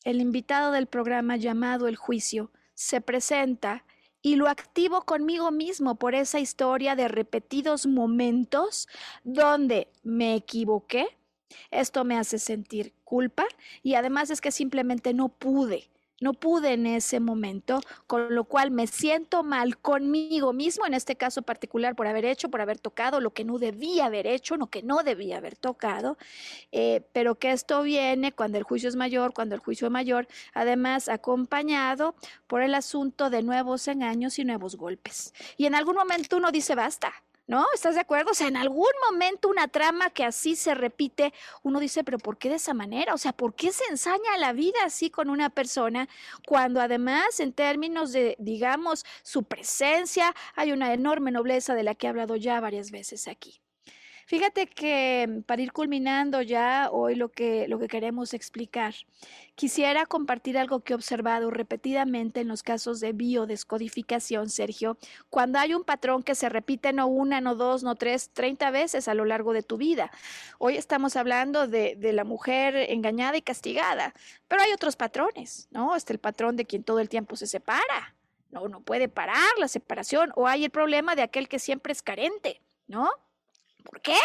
[0.04, 3.86] el invitado del programa llamado El Juicio se presenta
[4.22, 8.88] y lo activo conmigo mismo por esa historia de repetidos momentos
[9.24, 11.19] donde me equivoqué,
[11.72, 13.46] esto me hace sentir culpa
[13.84, 15.90] y además es que simplemente no pude.
[16.22, 21.16] No pude en ese momento, con lo cual me siento mal conmigo mismo, en este
[21.16, 24.68] caso particular, por haber hecho, por haber tocado lo que no debía haber hecho, lo
[24.68, 26.18] que no debía haber tocado,
[26.72, 30.28] eh, pero que esto viene cuando el juicio es mayor, cuando el juicio es mayor,
[30.54, 32.16] además acompañado
[32.48, 35.34] por el asunto de nuevos engaños y nuevos golpes.
[35.56, 37.14] Y en algún momento uno dice, basta,
[37.50, 37.66] ¿no?
[37.74, 38.32] ¿Estás de acuerdo?
[38.32, 41.34] O sea, en algún momento una trama que así se repite,
[41.64, 43.16] uno dice, pero ¿por qué de esa manera?
[43.16, 46.08] O sea, ¿por qué se ensaña la vida así con una persona
[46.48, 52.06] cuando además en términos de, digamos, su presencia, hay una enorme nobleza de la que
[52.06, 53.60] he hablado ya varias veces aquí?
[54.30, 58.94] Fíjate que para ir culminando ya hoy lo que, lo que queremos explicar,
[59.56, 65.00] quisiera compartir algo que he observado repetidamente en los casos de biodescodificación, Sergio,
[65.32, 69.08] cuando hay un patrón que se repite no una, no dos, no tres, treinta veces
[69.08, 70.12] a lo largo de tu vida.
[70.60, 74.14] Hoy estamos hablando de, de la mujer engañada y castigada,
[74.48, 75.96] pero hay otros patrones, ¿no?
[75.96, 78.16] Está el patrón de quien todo el tiempo se separa,
[78.52, 82.04] no, no puede parar la separación, o hay el problema de aquel que siempre es
[82.04, 83.10] carente, ¿no?
[83.90, 84.20] ¿Por qué?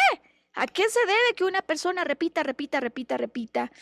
[0.55, 3.73] ¿A qué se debe que una persona repita, repita, repita, repita?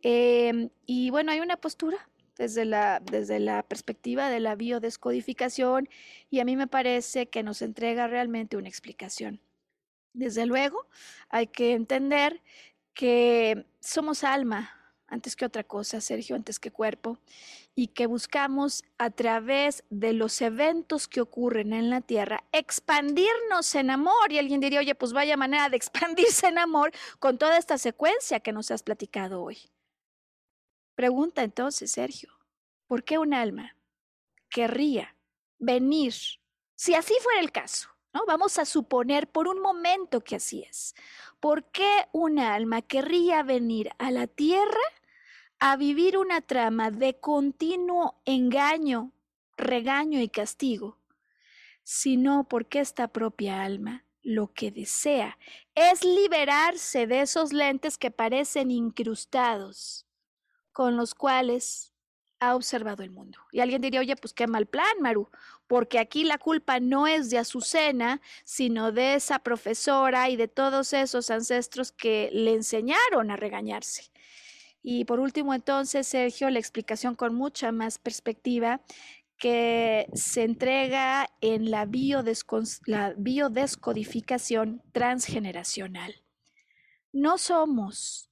[0.00, 2.08] Em, y bueno, hay una postura
[2.38, 5.88] desde la, desde la perspectiva de la biodescodificación
[6.30, 9.40] y a mí me parece que nos entrega realmente una explicación.
[10.14, 10.88] Desde luego,
[11.28, 12.42] hay que entender
[12.94, 14.72] que somos alma
[15.06, 17.18] antes que otra cosa, Sergio, antes que cuerpo,
[17.78, 23.90] y que buscamos a través de los eventos que ocurren en la Tierra expandirnos en
[23.90, 24.32] amor.
[24.32, 28.40] Y alguien diría, oye, pues vaya manera de expandirse en amor con toda esta secuencia
[28.40, 29.58] que nos has platicado hoy.
[30.94, 32.30] Pregunta entonces, Sergio,
[32.86, 33.76] ¿por qué un alma
[34.48, 35.14] querría
[35.58, 36.14] venir,
[36.76, 37.90] si así fuera el caso?
[38.14, 38.24] ¿no?
[38.24, 40.94] Vamos a suponer por un momento que así es.
[41.40, 44.80] ¿Por qué un alma querría venir a la tierra
[45.58, 49.12] a vivir una trama de continuo engaño,
[49.56, 50.98] regaño y castigo,
[51.82, 55.38] sino porque esta propia alma lo que desea
[55.74, 60.04] es liberarse de esos lentes que parecen incrustados,
[60.72, 61.92] con los cuales
[62.40, 63.38] ha observado el mundo.
[63.52, 65.30] Y alguien diría, oye, pues qué mal plan, Maru,
[65.66, 70.92] porque aquí la culpa no es de Azucena, sino de esa profesora y de todos
[70.92, 74.10] esos ancestros que le enseñaron a regañarse.
[74.88, 78.80] Y por último, entonces, Sergio, la explicación con mucha más perspectiva
[79.36, 81.88] que se entrega en la,
[82.84, 86.22] la biodescodificación transgeneracional.
[87.12, 88.30] No somos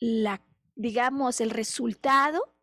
[0.00, 2.56] la, digamos, el resultado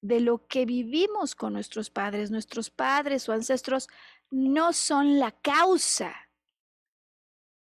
[0.00, 2.32] de lo que vivimos con nuestros padres.
[2.32, 3.86] Nuestros padres o ancestros
[4.28, 6.12] no son la causa,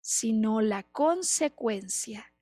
[0.02, 2.33] sino la consecuencia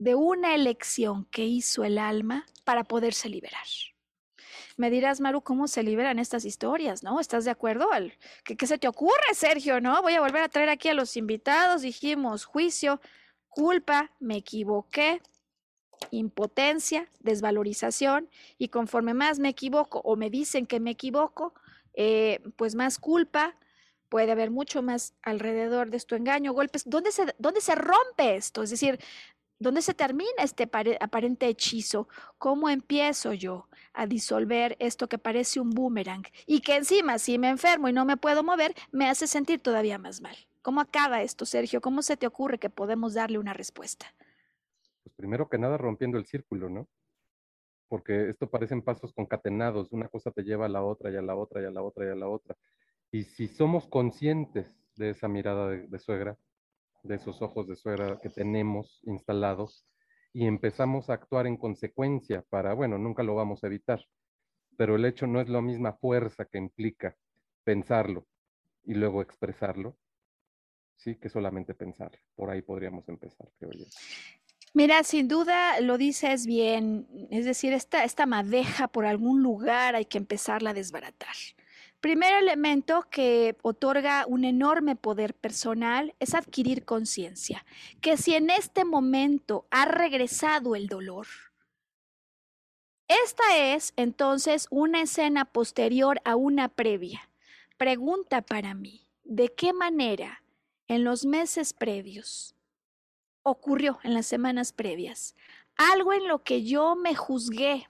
[0.00, 3.66] de una elección que hizo el alma para poderse liberar.
[4.78, 7.02] Me dirás, Maru, ¿cómo se liberan estas historias?
[7.02, 7.20] ¿No?
[7.20, 7.86] ¿Estás de acuerdo?
[8.42, 9.78] ¿Qué, ¿Qué, se te ocurre, Sergio?
[9.78, 10.00] ¿No?
[10.00, 11.82] Voy a volver a traer aquí a los invitados.
[11.82, 12.98] Dijimos juicio,
[13.50, 15.20] culpa, me equivoqué,
[16.10, 18.30] impotencia, desvalorización.
[18.56, 21.52] Y conforme más me equivoco o me dicen que me equivoco,
[21.92, 23.54] eh, pues más culpa,
[24.08, 26.84] puede haber mucho más alrededor de esto engaño, golpes.
[26.86, 28.62] ¿Dónde se, ¿Dónde se rompe esto?
[28.62, 28.98] Es decir,
[29.60, 32.08] ¿Dónde se termina este aparente hechizo?
[32.38, 37.50] ¿Cómo empiezo yo a disolver esto que parece un boomerang y que encima si me
[37.50, 40.34] enfermo y no me puedo mover, me hace sentir todavía más mal?
[40.62, 41.82] ¿Cómo acaba esto, Sergio?
[41.82, 44.06] ¿Cómo se te ocurre que podemos darle una respuesta?
[45.02, 46.88] Pues primero que nada rompiendo el círculo, ¿no?
[47.88, 51.36] Porque esto parecen pasos concatenados, una cosa te lleva a la otra y a la
[51.36, 52.56] otra y a la otra y a la otra.
[53.12, 56.38] Y si somos conscientes de esa mirada de, de suegra,
[57.02, 59.86] de esos ojos de suegra que tenemos instalados
[60.32, 64.04] y empezamos a actuar en consecuencia para, bueno, nunca lo vamos a evitar,
[64.76, 67.16] pero el hecho no es la misma fuerza que implica
[67.64, 68.26] pensarlo
[68.84, 69.96] y luego expresarlo,
[70.96, 72.12] sí, que solamente pensar.
[72.34, 73.84] Por ahí podríamos empezar, creo yo.
[74.72, 80.04] Mira, sin duda lo dices bien, es decir, esta, esta madeja por algún lugar hay
[80.04, 81.34] que empezarla a desbaratar.
[82.00, 87.66] Primer elemento que otorga un enorme poder personal es adquirir conciencia,
[88.00, 91.26] que si en este momento ha regresado el dolor,
[93.10, 97.28] esta es entonces una escena posterior a una previa.
[97.76, 100.44] Pregunta para mí, ¿de qué manera
[100.86, 102.54] en los meses previos
[103.42, 105.34] ocurrió, en las semanas previas,
[105.76, 107.88] algo en lo que yo me juzgué,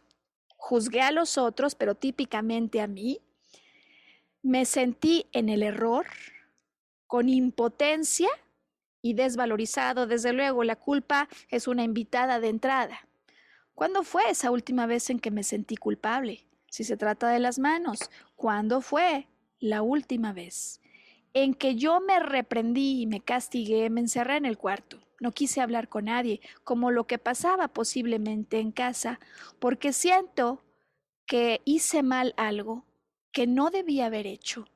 [0.56, 3.20] juzgué a los otros, pero típicamente a mí,
[4.42, 6.06] me sentí en el error,
[7.06, 8.28] con impotencia
[9.02, 10.06] y desvalorizado.
[10.06, 13.08] Desde luego, la culpa es una invitada de entrada.
[13.74, 16.46] ¿Cuándo fue esa última vez en que me sentí culpable?
[16.68, 19.26] Si se trata de las manos, ¿cuándo fue
[19.58, 20.80] la última vez
[21.32, 25.00] en que yo me reprendí y me castigué, me encerré en el cuarto?
[25.20, 29.20] No quise hablar con nadie, como lo que pasaba posiblemente en casa,
[29.58, 30.62] porque siento
[31.26, 32.84] que hice mal algo
[33.32, 34.68] que no debía haber hecho.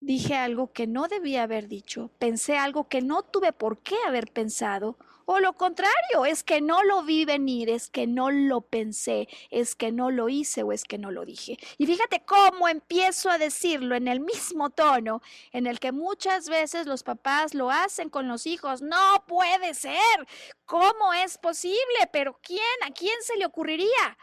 [0.00, 4.32] Dije algo que no debía haber dicho, pensé algo que no tuve por qué haber
[4.32, 4.96] pensado,
[5.30, 9.76] o lo contrario, es que no lo vi venir, es que no lo pensé, es
[9.76, 11.58] que no lo hice o es que no lo dije.
[11.76, 15.20] Y fíjate cómo empiezo a decirlo en el mismo tono
[15.52, 18.80] en el que muchas veces los papás lo hacen con los hijos.
[18.80, 20.26] No puede ser.
[20.64, 22.08] ¿Cómo es posible?
[22.10, 22.62] Pero ¿quién?
[22.86, 24.16] ¿A quién se le ocurriría?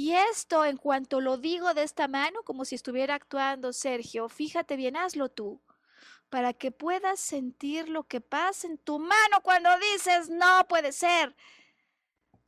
[0.00, 4.76] Y esto, en cuanto lo digo de esta mano, como si estuviera actuando Sergio, fíjate
[4.76, 5.60] bien, hazlo tú,
[6.30, 11.36] para que puedas sentir lo que pasa en tu mano cuando dices, no puede ser.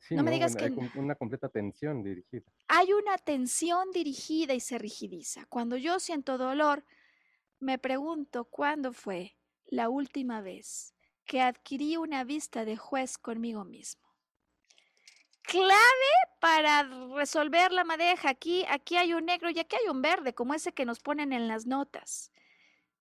[0.09, 0.63] no, me digas que...
[0.63, 2.51] Hay una completa tensión dirigida.
[2.69, 5.45] Hay una tensión dirigida y se rigidiza.
[5.45, 6.83] Cuando yo siento dolor,
[7.59, 9.37] me pregunto cuándo fue
[9.67, 14.03] la última vez que adquirí una vista de juez conmigo mismo
[15.43, 16.11] clave
[16.43, 16.83] para
[17.15, 18.27] resolver la madeja.
[18.27, 21.31] Aquí, aquí hay un negro y aquí hay un verde, como ese que nos ponen
[21.31, 22.33] en las notas.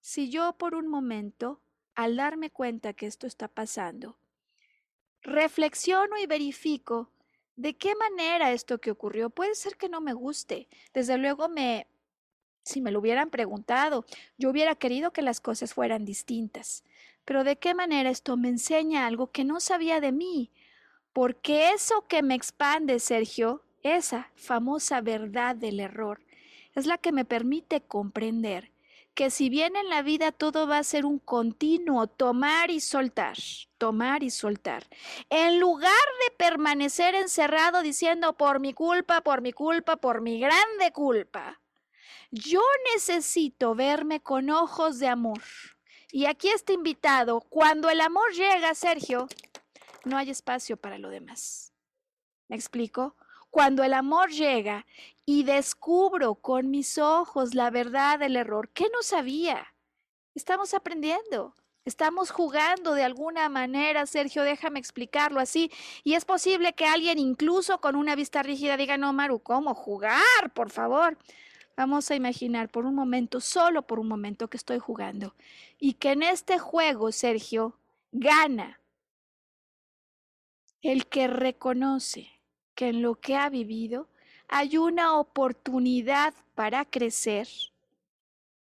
[0.00, 1.60] Si yo por un momento,
[1.96, 4.16] al darme cuenta que esto está pasando,
[5.22, 7.10] reflexiono y verifico
[7.56, 10.68] de qué manera esto que ocurrió puede ser que no me guste.
[10.94, 11.88] Desde luego me,
[12.62, 14.04] si me lo hubieran preguntado,
[14.38, 16.84] yo hubiera querido que las cosas fueran distintas.
[17.24, 20.52] Pero de qué manera esto me enseña algo que no sabía de mí,
[21.12, 26.20] porque eso que me expande, Sergio, esa famosa verdad del error,
[26.74, 28.72] es la que me permite comprender
[29.14, 33.36] que si bien en la vida todo va a ser un continuo tomar y soltar,
[33.76, 34.86] tomar y soltar,
[35.28, 35.92] en lugar
[36.24, 41.60] de permanecer encerrado diciendo por mi culpa, por mi culpa, por mi grande culpa,
[42.30, 42.62] yo
[42.94, 45.42] necesito verme con ojos de amor.
[46.10, 49.28] Y aquí está invitado, cuando el amor llega, Sergio,
[50.04, 51.72] no hay espacio para lo demás.
[52.48, 53.16] ¿Me explico?
[53.50, 54.86] Cuando el amor llega
[55.26, 59.74] y descubro con mis ojos la verdad del error, ¿qué no sabía?
[60.34, 61.54] Estamos aprendiendo.
[61.84, 65.70] Estamos jugando de alguna manera, Sergio, déjame explicarlo así.
[66.04, 70.52] Y es posible que alguien incluso con una vista rígida diga, no, Maru, ¿cómo jugar?
[70.54, 71.18] Por favor.
[71.76, 75.34] Vamos a imaginar por un momento, solo por un momento que estoy jugando.
[75.78, 77.78] Y que en este juego, Sergio,
[78.12, 78.78] gana
[80.82, 82.28] el que reconoce
[82.74, 84.08] que en lo que ha vivido
[84.48, 87.48] hay una oportunidad para crecer,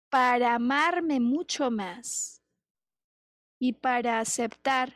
[0.09, 2.41] para amarme mucho más
[3.57, 4.93] y para aceptar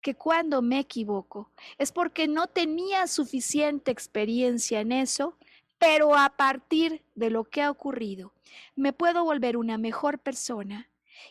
[0.00, 5.36] que cuando me equivoco es porque no tenía suficiente experiencia en eso,
[5.78, 8.32] pero a partir de lo que ha ocurrido
[8.76, 10.88] me puedo volver una mejor persona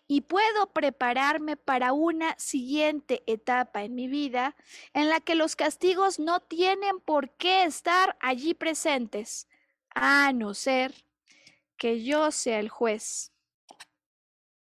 [0.07, 4.55] y puedo prepararme para una siguiente etapa en mi vida
[4.93, 9.47] en la que los castigos no tienen por qué estar allí presentes,
[9.93, 10.93] a no ser
[11.77, 13.31] que yo sea el juez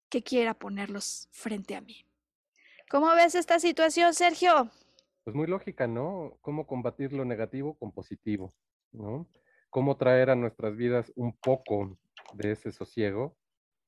[0.09, 2.07] que quiera ponerlos frente a mí.
[2.89, 4.71] ¿Cómo ves esta situación, Sergio?
[5.25, 6.39] Pues muy lógica, ¿no?
[6.41, 8.55] ¿Cómo combatir lo negativo con positivo?
[8.93, 9.27] ¿No?
[9.71, 11.99] ¿Cómo traer a nuestras vidas un poco
[12.35, 13.37] de ese sosiego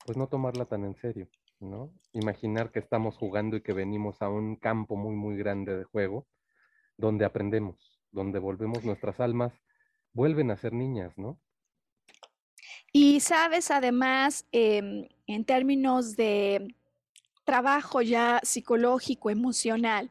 [0.06, 1.28] pues no tomarla tan en serio,
[1.60, 1.92] ¿no?
[2.12, 6.26] Imaginar que estamos jugando y que venimos a un campo muy, muy grande de juego,
[6.96, 9.52] donde aprendemos, donde volvemos nuestras almas,
[10.12, 11.38] vuelven a ser niñas, ¿no?
[12.92, 16.74] Y sabes, además, em, en términos de
[17.44, 20.10] trabajo ya psicológico, emocional,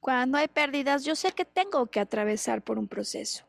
[0.00, 3.45] cuando hay pérdidas, yo sé que tengo que atravesar por un proceso.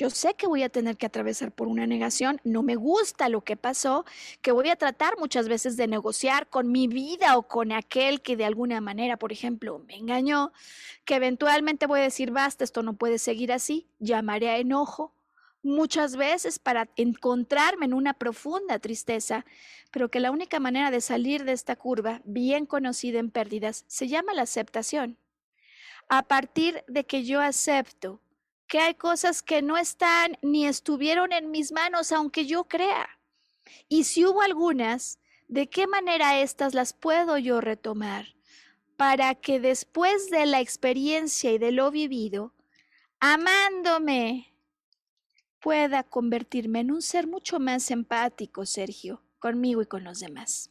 [0.00, 3.44] Yo sé que voy a tener que atravesar por una negación, no me gusta lo
[3.44, 4.06] que pasó,
[4.40, 8.34] que voy a tratar muchas veces de negociar con mi vida o con aquel que
[8.34, 10.54] de alguna manera, por ejemplo, me engañó,
[11.04, 15.12] que eventualmente voy a decir, basta, esto no puede seguir así, llamaré a enojo,
[15.62, 19.44] muchas veces para encontrarme en una profunda tristeza,
[19.90, 24.08] pero que la única manera de salir de esta curva, bien conocida en pérdidas, se
[24.08, 25.18] llama la aceptación.
[26.08, 28.22] A partir de que yo acepto
[28.70, 33.18] que hay cosas que no están ni estuvieron en mis manos, aunque yo crea.
[33.88, 35.18] Y si hubo algunas,
[35.48, 38.36] ¿de qué manera estas las puedo yo retomar?
[38.96, 42.54] Para que después de la experiencia y de lo vivido,
[43.18, 44.54] amándome,
[45.58, 50.70] pueda convertirme en un ser mucho más empático, Sergio, conmigo y con los demás.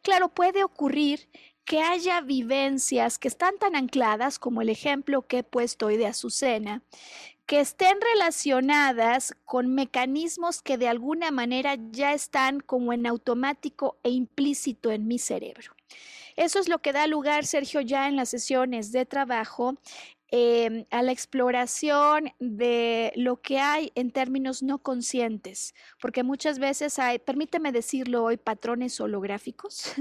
[0.00, 1.28] Claro, puede ocurrir
[1.68, 6.06] que haya vivencias que están tan ancladas como el ejemplo que he puesto hoy de
[6.06, 6.82] Azucena,
[7.44, 14.08] que estén relacionadas con mecanismos que de alguna manera ya están como en automático e
[14.08, 15.74] implícito en mi cerebro.
[16.36, 19.76] Eso es lo que da lugar, Sergio, ya en las sesiones de trabajo
[20.30, 26.98] em, a la exploración de lo que hay en términos no conscientes, porque muchas veces
[26.98, 29.92] hay, permíteme decirlo hoy, patrones holográficos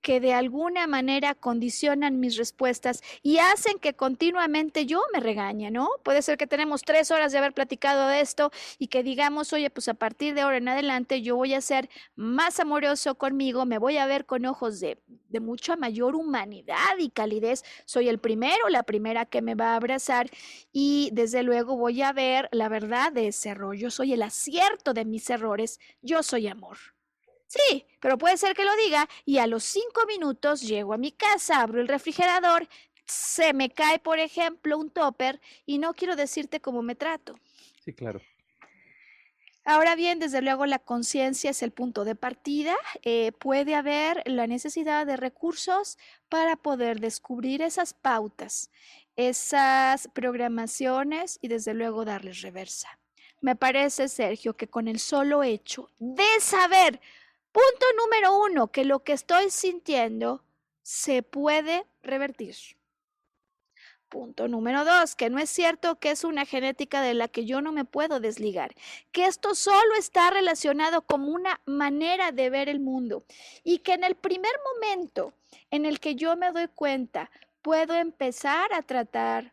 [0.00, 5.88] que de alguna manera condicionan mis respuestas y hacen que continuamente yo me regañe, ¿no?
[6.02, 9.70] Puede ser que tenemos tres horas de haber platicado de esto y que digamos, oye,
[9.70, 13.78] pues a partir de ahora en adelante yo voy a ser más amoroso conmigo, me
[13.78, 18.68] voy a ver con ojos de, de mucha mayor humanidad y calidez, soy el primero,
[18.68, 20.30] la primera que me va a abrazar
[20.72, 24.94] y desde luego voy a ver la verdad de ese error, yo soy el acierto
[24.94, 26.97] de mis errores, yo soy amor.
[27.48, 31.12] Sí, pero puede ser que lo diga y a los cinco minutos llego a mi
[31.12, 32.68] casa, abro el refrigerador,
[33.06, 37.38] se me cae, por ejemplo, un topper y no quiero decirte cómo me trato.
[37.82, 38.20] Sí, claro.
[39.64, 42.74] Ahora bien, desde luego la conciencia es el punto de partida.
[43.02, 48.70] Eh, puede haber la necesidad de recursos para poder descubrir esas pautas,
[49.16, 52.98] esas programaciones y desde luego darles reversa.
[53.40, 57.00] Me parece, Sergio, que con el solo hecho de saber
[57.52, 60.44] Punto número uno, que lo que estoy sintiendo
[60.82, 62.54] se puede revertir.
[64.08, 67.60] Punto número dos, que no es cierto que es una genética de la que yo
[67.60, 68.74] no me puedo desligar,
[69.12, 73.24] que esto solo está relacionado con una manera de ver el mundo
[73.64, 75.34] y que en el primer momento
[75.70, 77.30] en el que yo me doy cuenta,
[77.60, 79.52] puedo empezar a tratar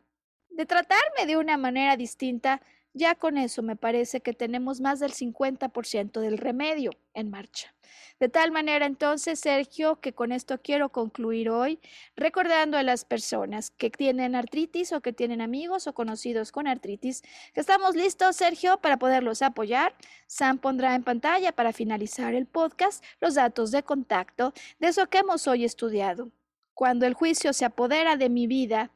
[0.50, 2.62] de tratarme de una manera distinta,
[2.96, 7.76] ya con eso me parece que tenemos más del 50% del remedio en marcha.
[8.22, 11.82] De tal manera entonces, Sergio, que con esto quiero concluir hoy,
[12.16, 17.22] recordando a las personas que tienen artritis o que tienen amigos o conocidos con artritis,
[17.54, 19.94] que estamos listos, Sergio, para poderlos apoyar.
[20.28, 25.18] Sam pondrá en pantalla para finalizar el podcast los datos de contacto de eso que
[25.18, 26.32] hemos hoy estudiado.
[26.74, 28.92] Cuando el juicio se apodera de mi vida,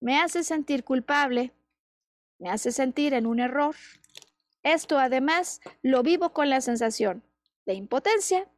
[0.00, 1.52] me hace sentir culpable,
[2.42, 3.76] me hace sentir en un error.
[4.64, 7.22] Esto además lo vivo con la sensación
[7.66, 8.50] de impotencia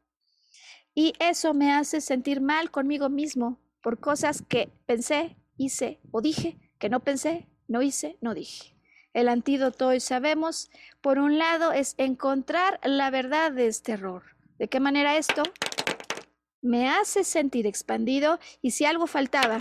[0.95, 6.59] y eso me hace sentir mal conmigo mismo por cosas que pensé, hice o dije,
[6.79, 8.75] que no pensé, no hice, no dije.
[9.13, 10.71] El antídoto hoy sabemos,
[11.03, 14.23] por un lado, es encontrar la verdad de este error.
[14.59, 15.43] ¿De qué manera esto
[16.63, 19.59] me hace sentir expandido y si algo faltaba?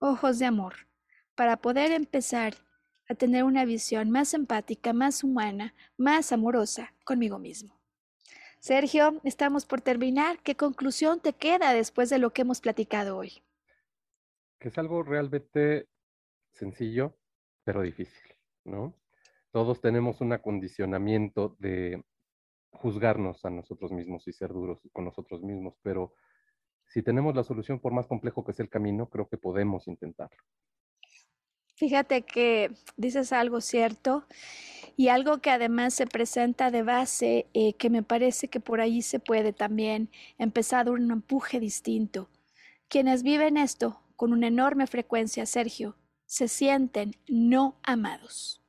[0.00, 0.87] Ojos de amor
[1.38, 2.54] para poder empezar
[3.08, 7.78] a tener una visión más empática, más humana, más amorosa conmigo mismo.
[8.58, 10.40] Sergio, estamos por terminar.
[10.42, 13.44] ¿Qué conclusión te queda después de lo que hemos platicado hoy?
[14.58, 15.86] Que es algo realmente
[16.54, 17.16] sencillo,
[17.62, 18.34] pero difícil,
[18.64, 18.94] ¿no?
[19.52, 22.02] Todos tenemos un acondicionamiento de
[22.72, 26.14] juzgarnos a nosotros mismos y ser duros con nosotros mismos, pero
[26.88, 30.42] si tenemos la solución por más complejo que sea el camino, creo que podemos intentarlo.
[31.78, 34.26] Fíjate que dices algo cierto
[34.96, 39.00] y algo que además se presenta de base, eh, que me parece que por ahí
[39.00, 42.30] se puede también empezar un empuje distinto.
[42.88, 48.60] Quienes viven esto con una enorme frecuencia, Sergio, se sienten no amados.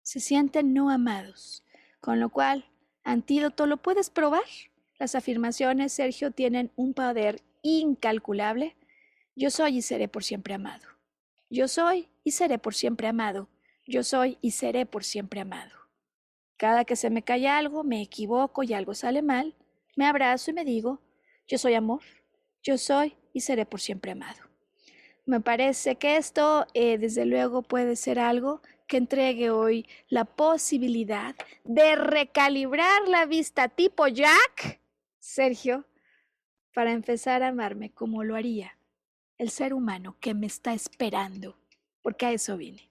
[0.00, 1.62] Se sienten no amados,
[2.00, 2.64] con lo cual,
[3.04, 4.48] antídoto lo puedes probar.
[4.98, 8.76] Las afirmaciones, Sergio, tienen un poder incalculable.
[9.34, 10.95] Yo soy y seré por siempre amado.
[11.48, 13.48] Yo soy y seré por siempre amado.
[13.86, 15.70] Yo soy y seré por siempre amado.
[16.56, 19.54] Cada que se me cae algo, me equivoco y algo sale mal,
[19.94, 21.00] me abrazo y me digo,
[21.46, 22.00] yo soy amor,
[22.64, 24.42] yo soy y seré por siempre amado.
[25.24, 31.36] Me parece que esto, eh, desde luego, puede ser algo que entregue hoy la posibilidad
[31.64, 34.80] de recalibrar la vista tipo Jack,
[35.18, 35.84] Sergio,
[36.74, 38.75] para empezar a amarme como lo haría
[39.38, 41.56] el ser humano que me está esperando,
[42.02, 42.90] porque a eso vine.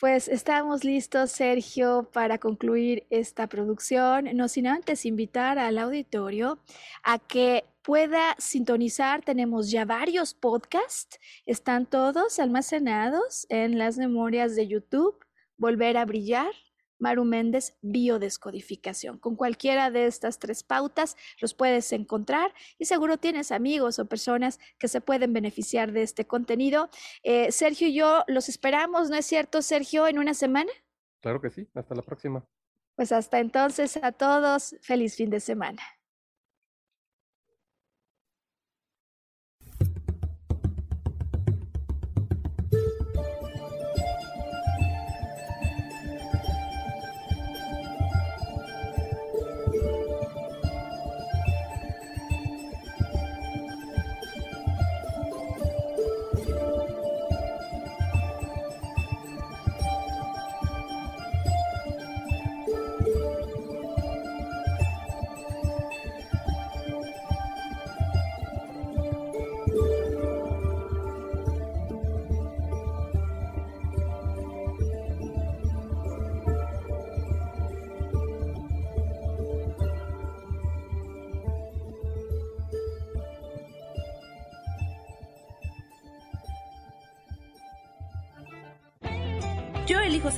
[0.00, 4.28] Pues estamos listos, Sergio, para concluir esta producción.
[4.34, 6.58] No sin antes invitar al auditorio
[7.04, 9.22] a que pueda sintonizar.
[9.22, 11.18] Tenemos ya varios podcasts.
[11.46, 15.16] Están todos almacenados en las memorias de YouTube.
[15.56, 16.52] Volver a brillar
[17.04, 19.18] Maru Méndez, biodescodificación.
[19.18, 24.58] Con cualquiera de estas tres pautas los puedes encontrar y seguro tienes amigos o personas
[24.78, 26.88] que se pueden beneficiar de este contenido.
[27.22, 30.72] Eh, Sergio y yo los esperamos, ¿no es cierto, Sergio, en una semana?
[31.20, 32.42] Claro que sí, hasta la próxima.
[32.96, 35.82] Pues hasta entonces a todos, feliz fin de semana.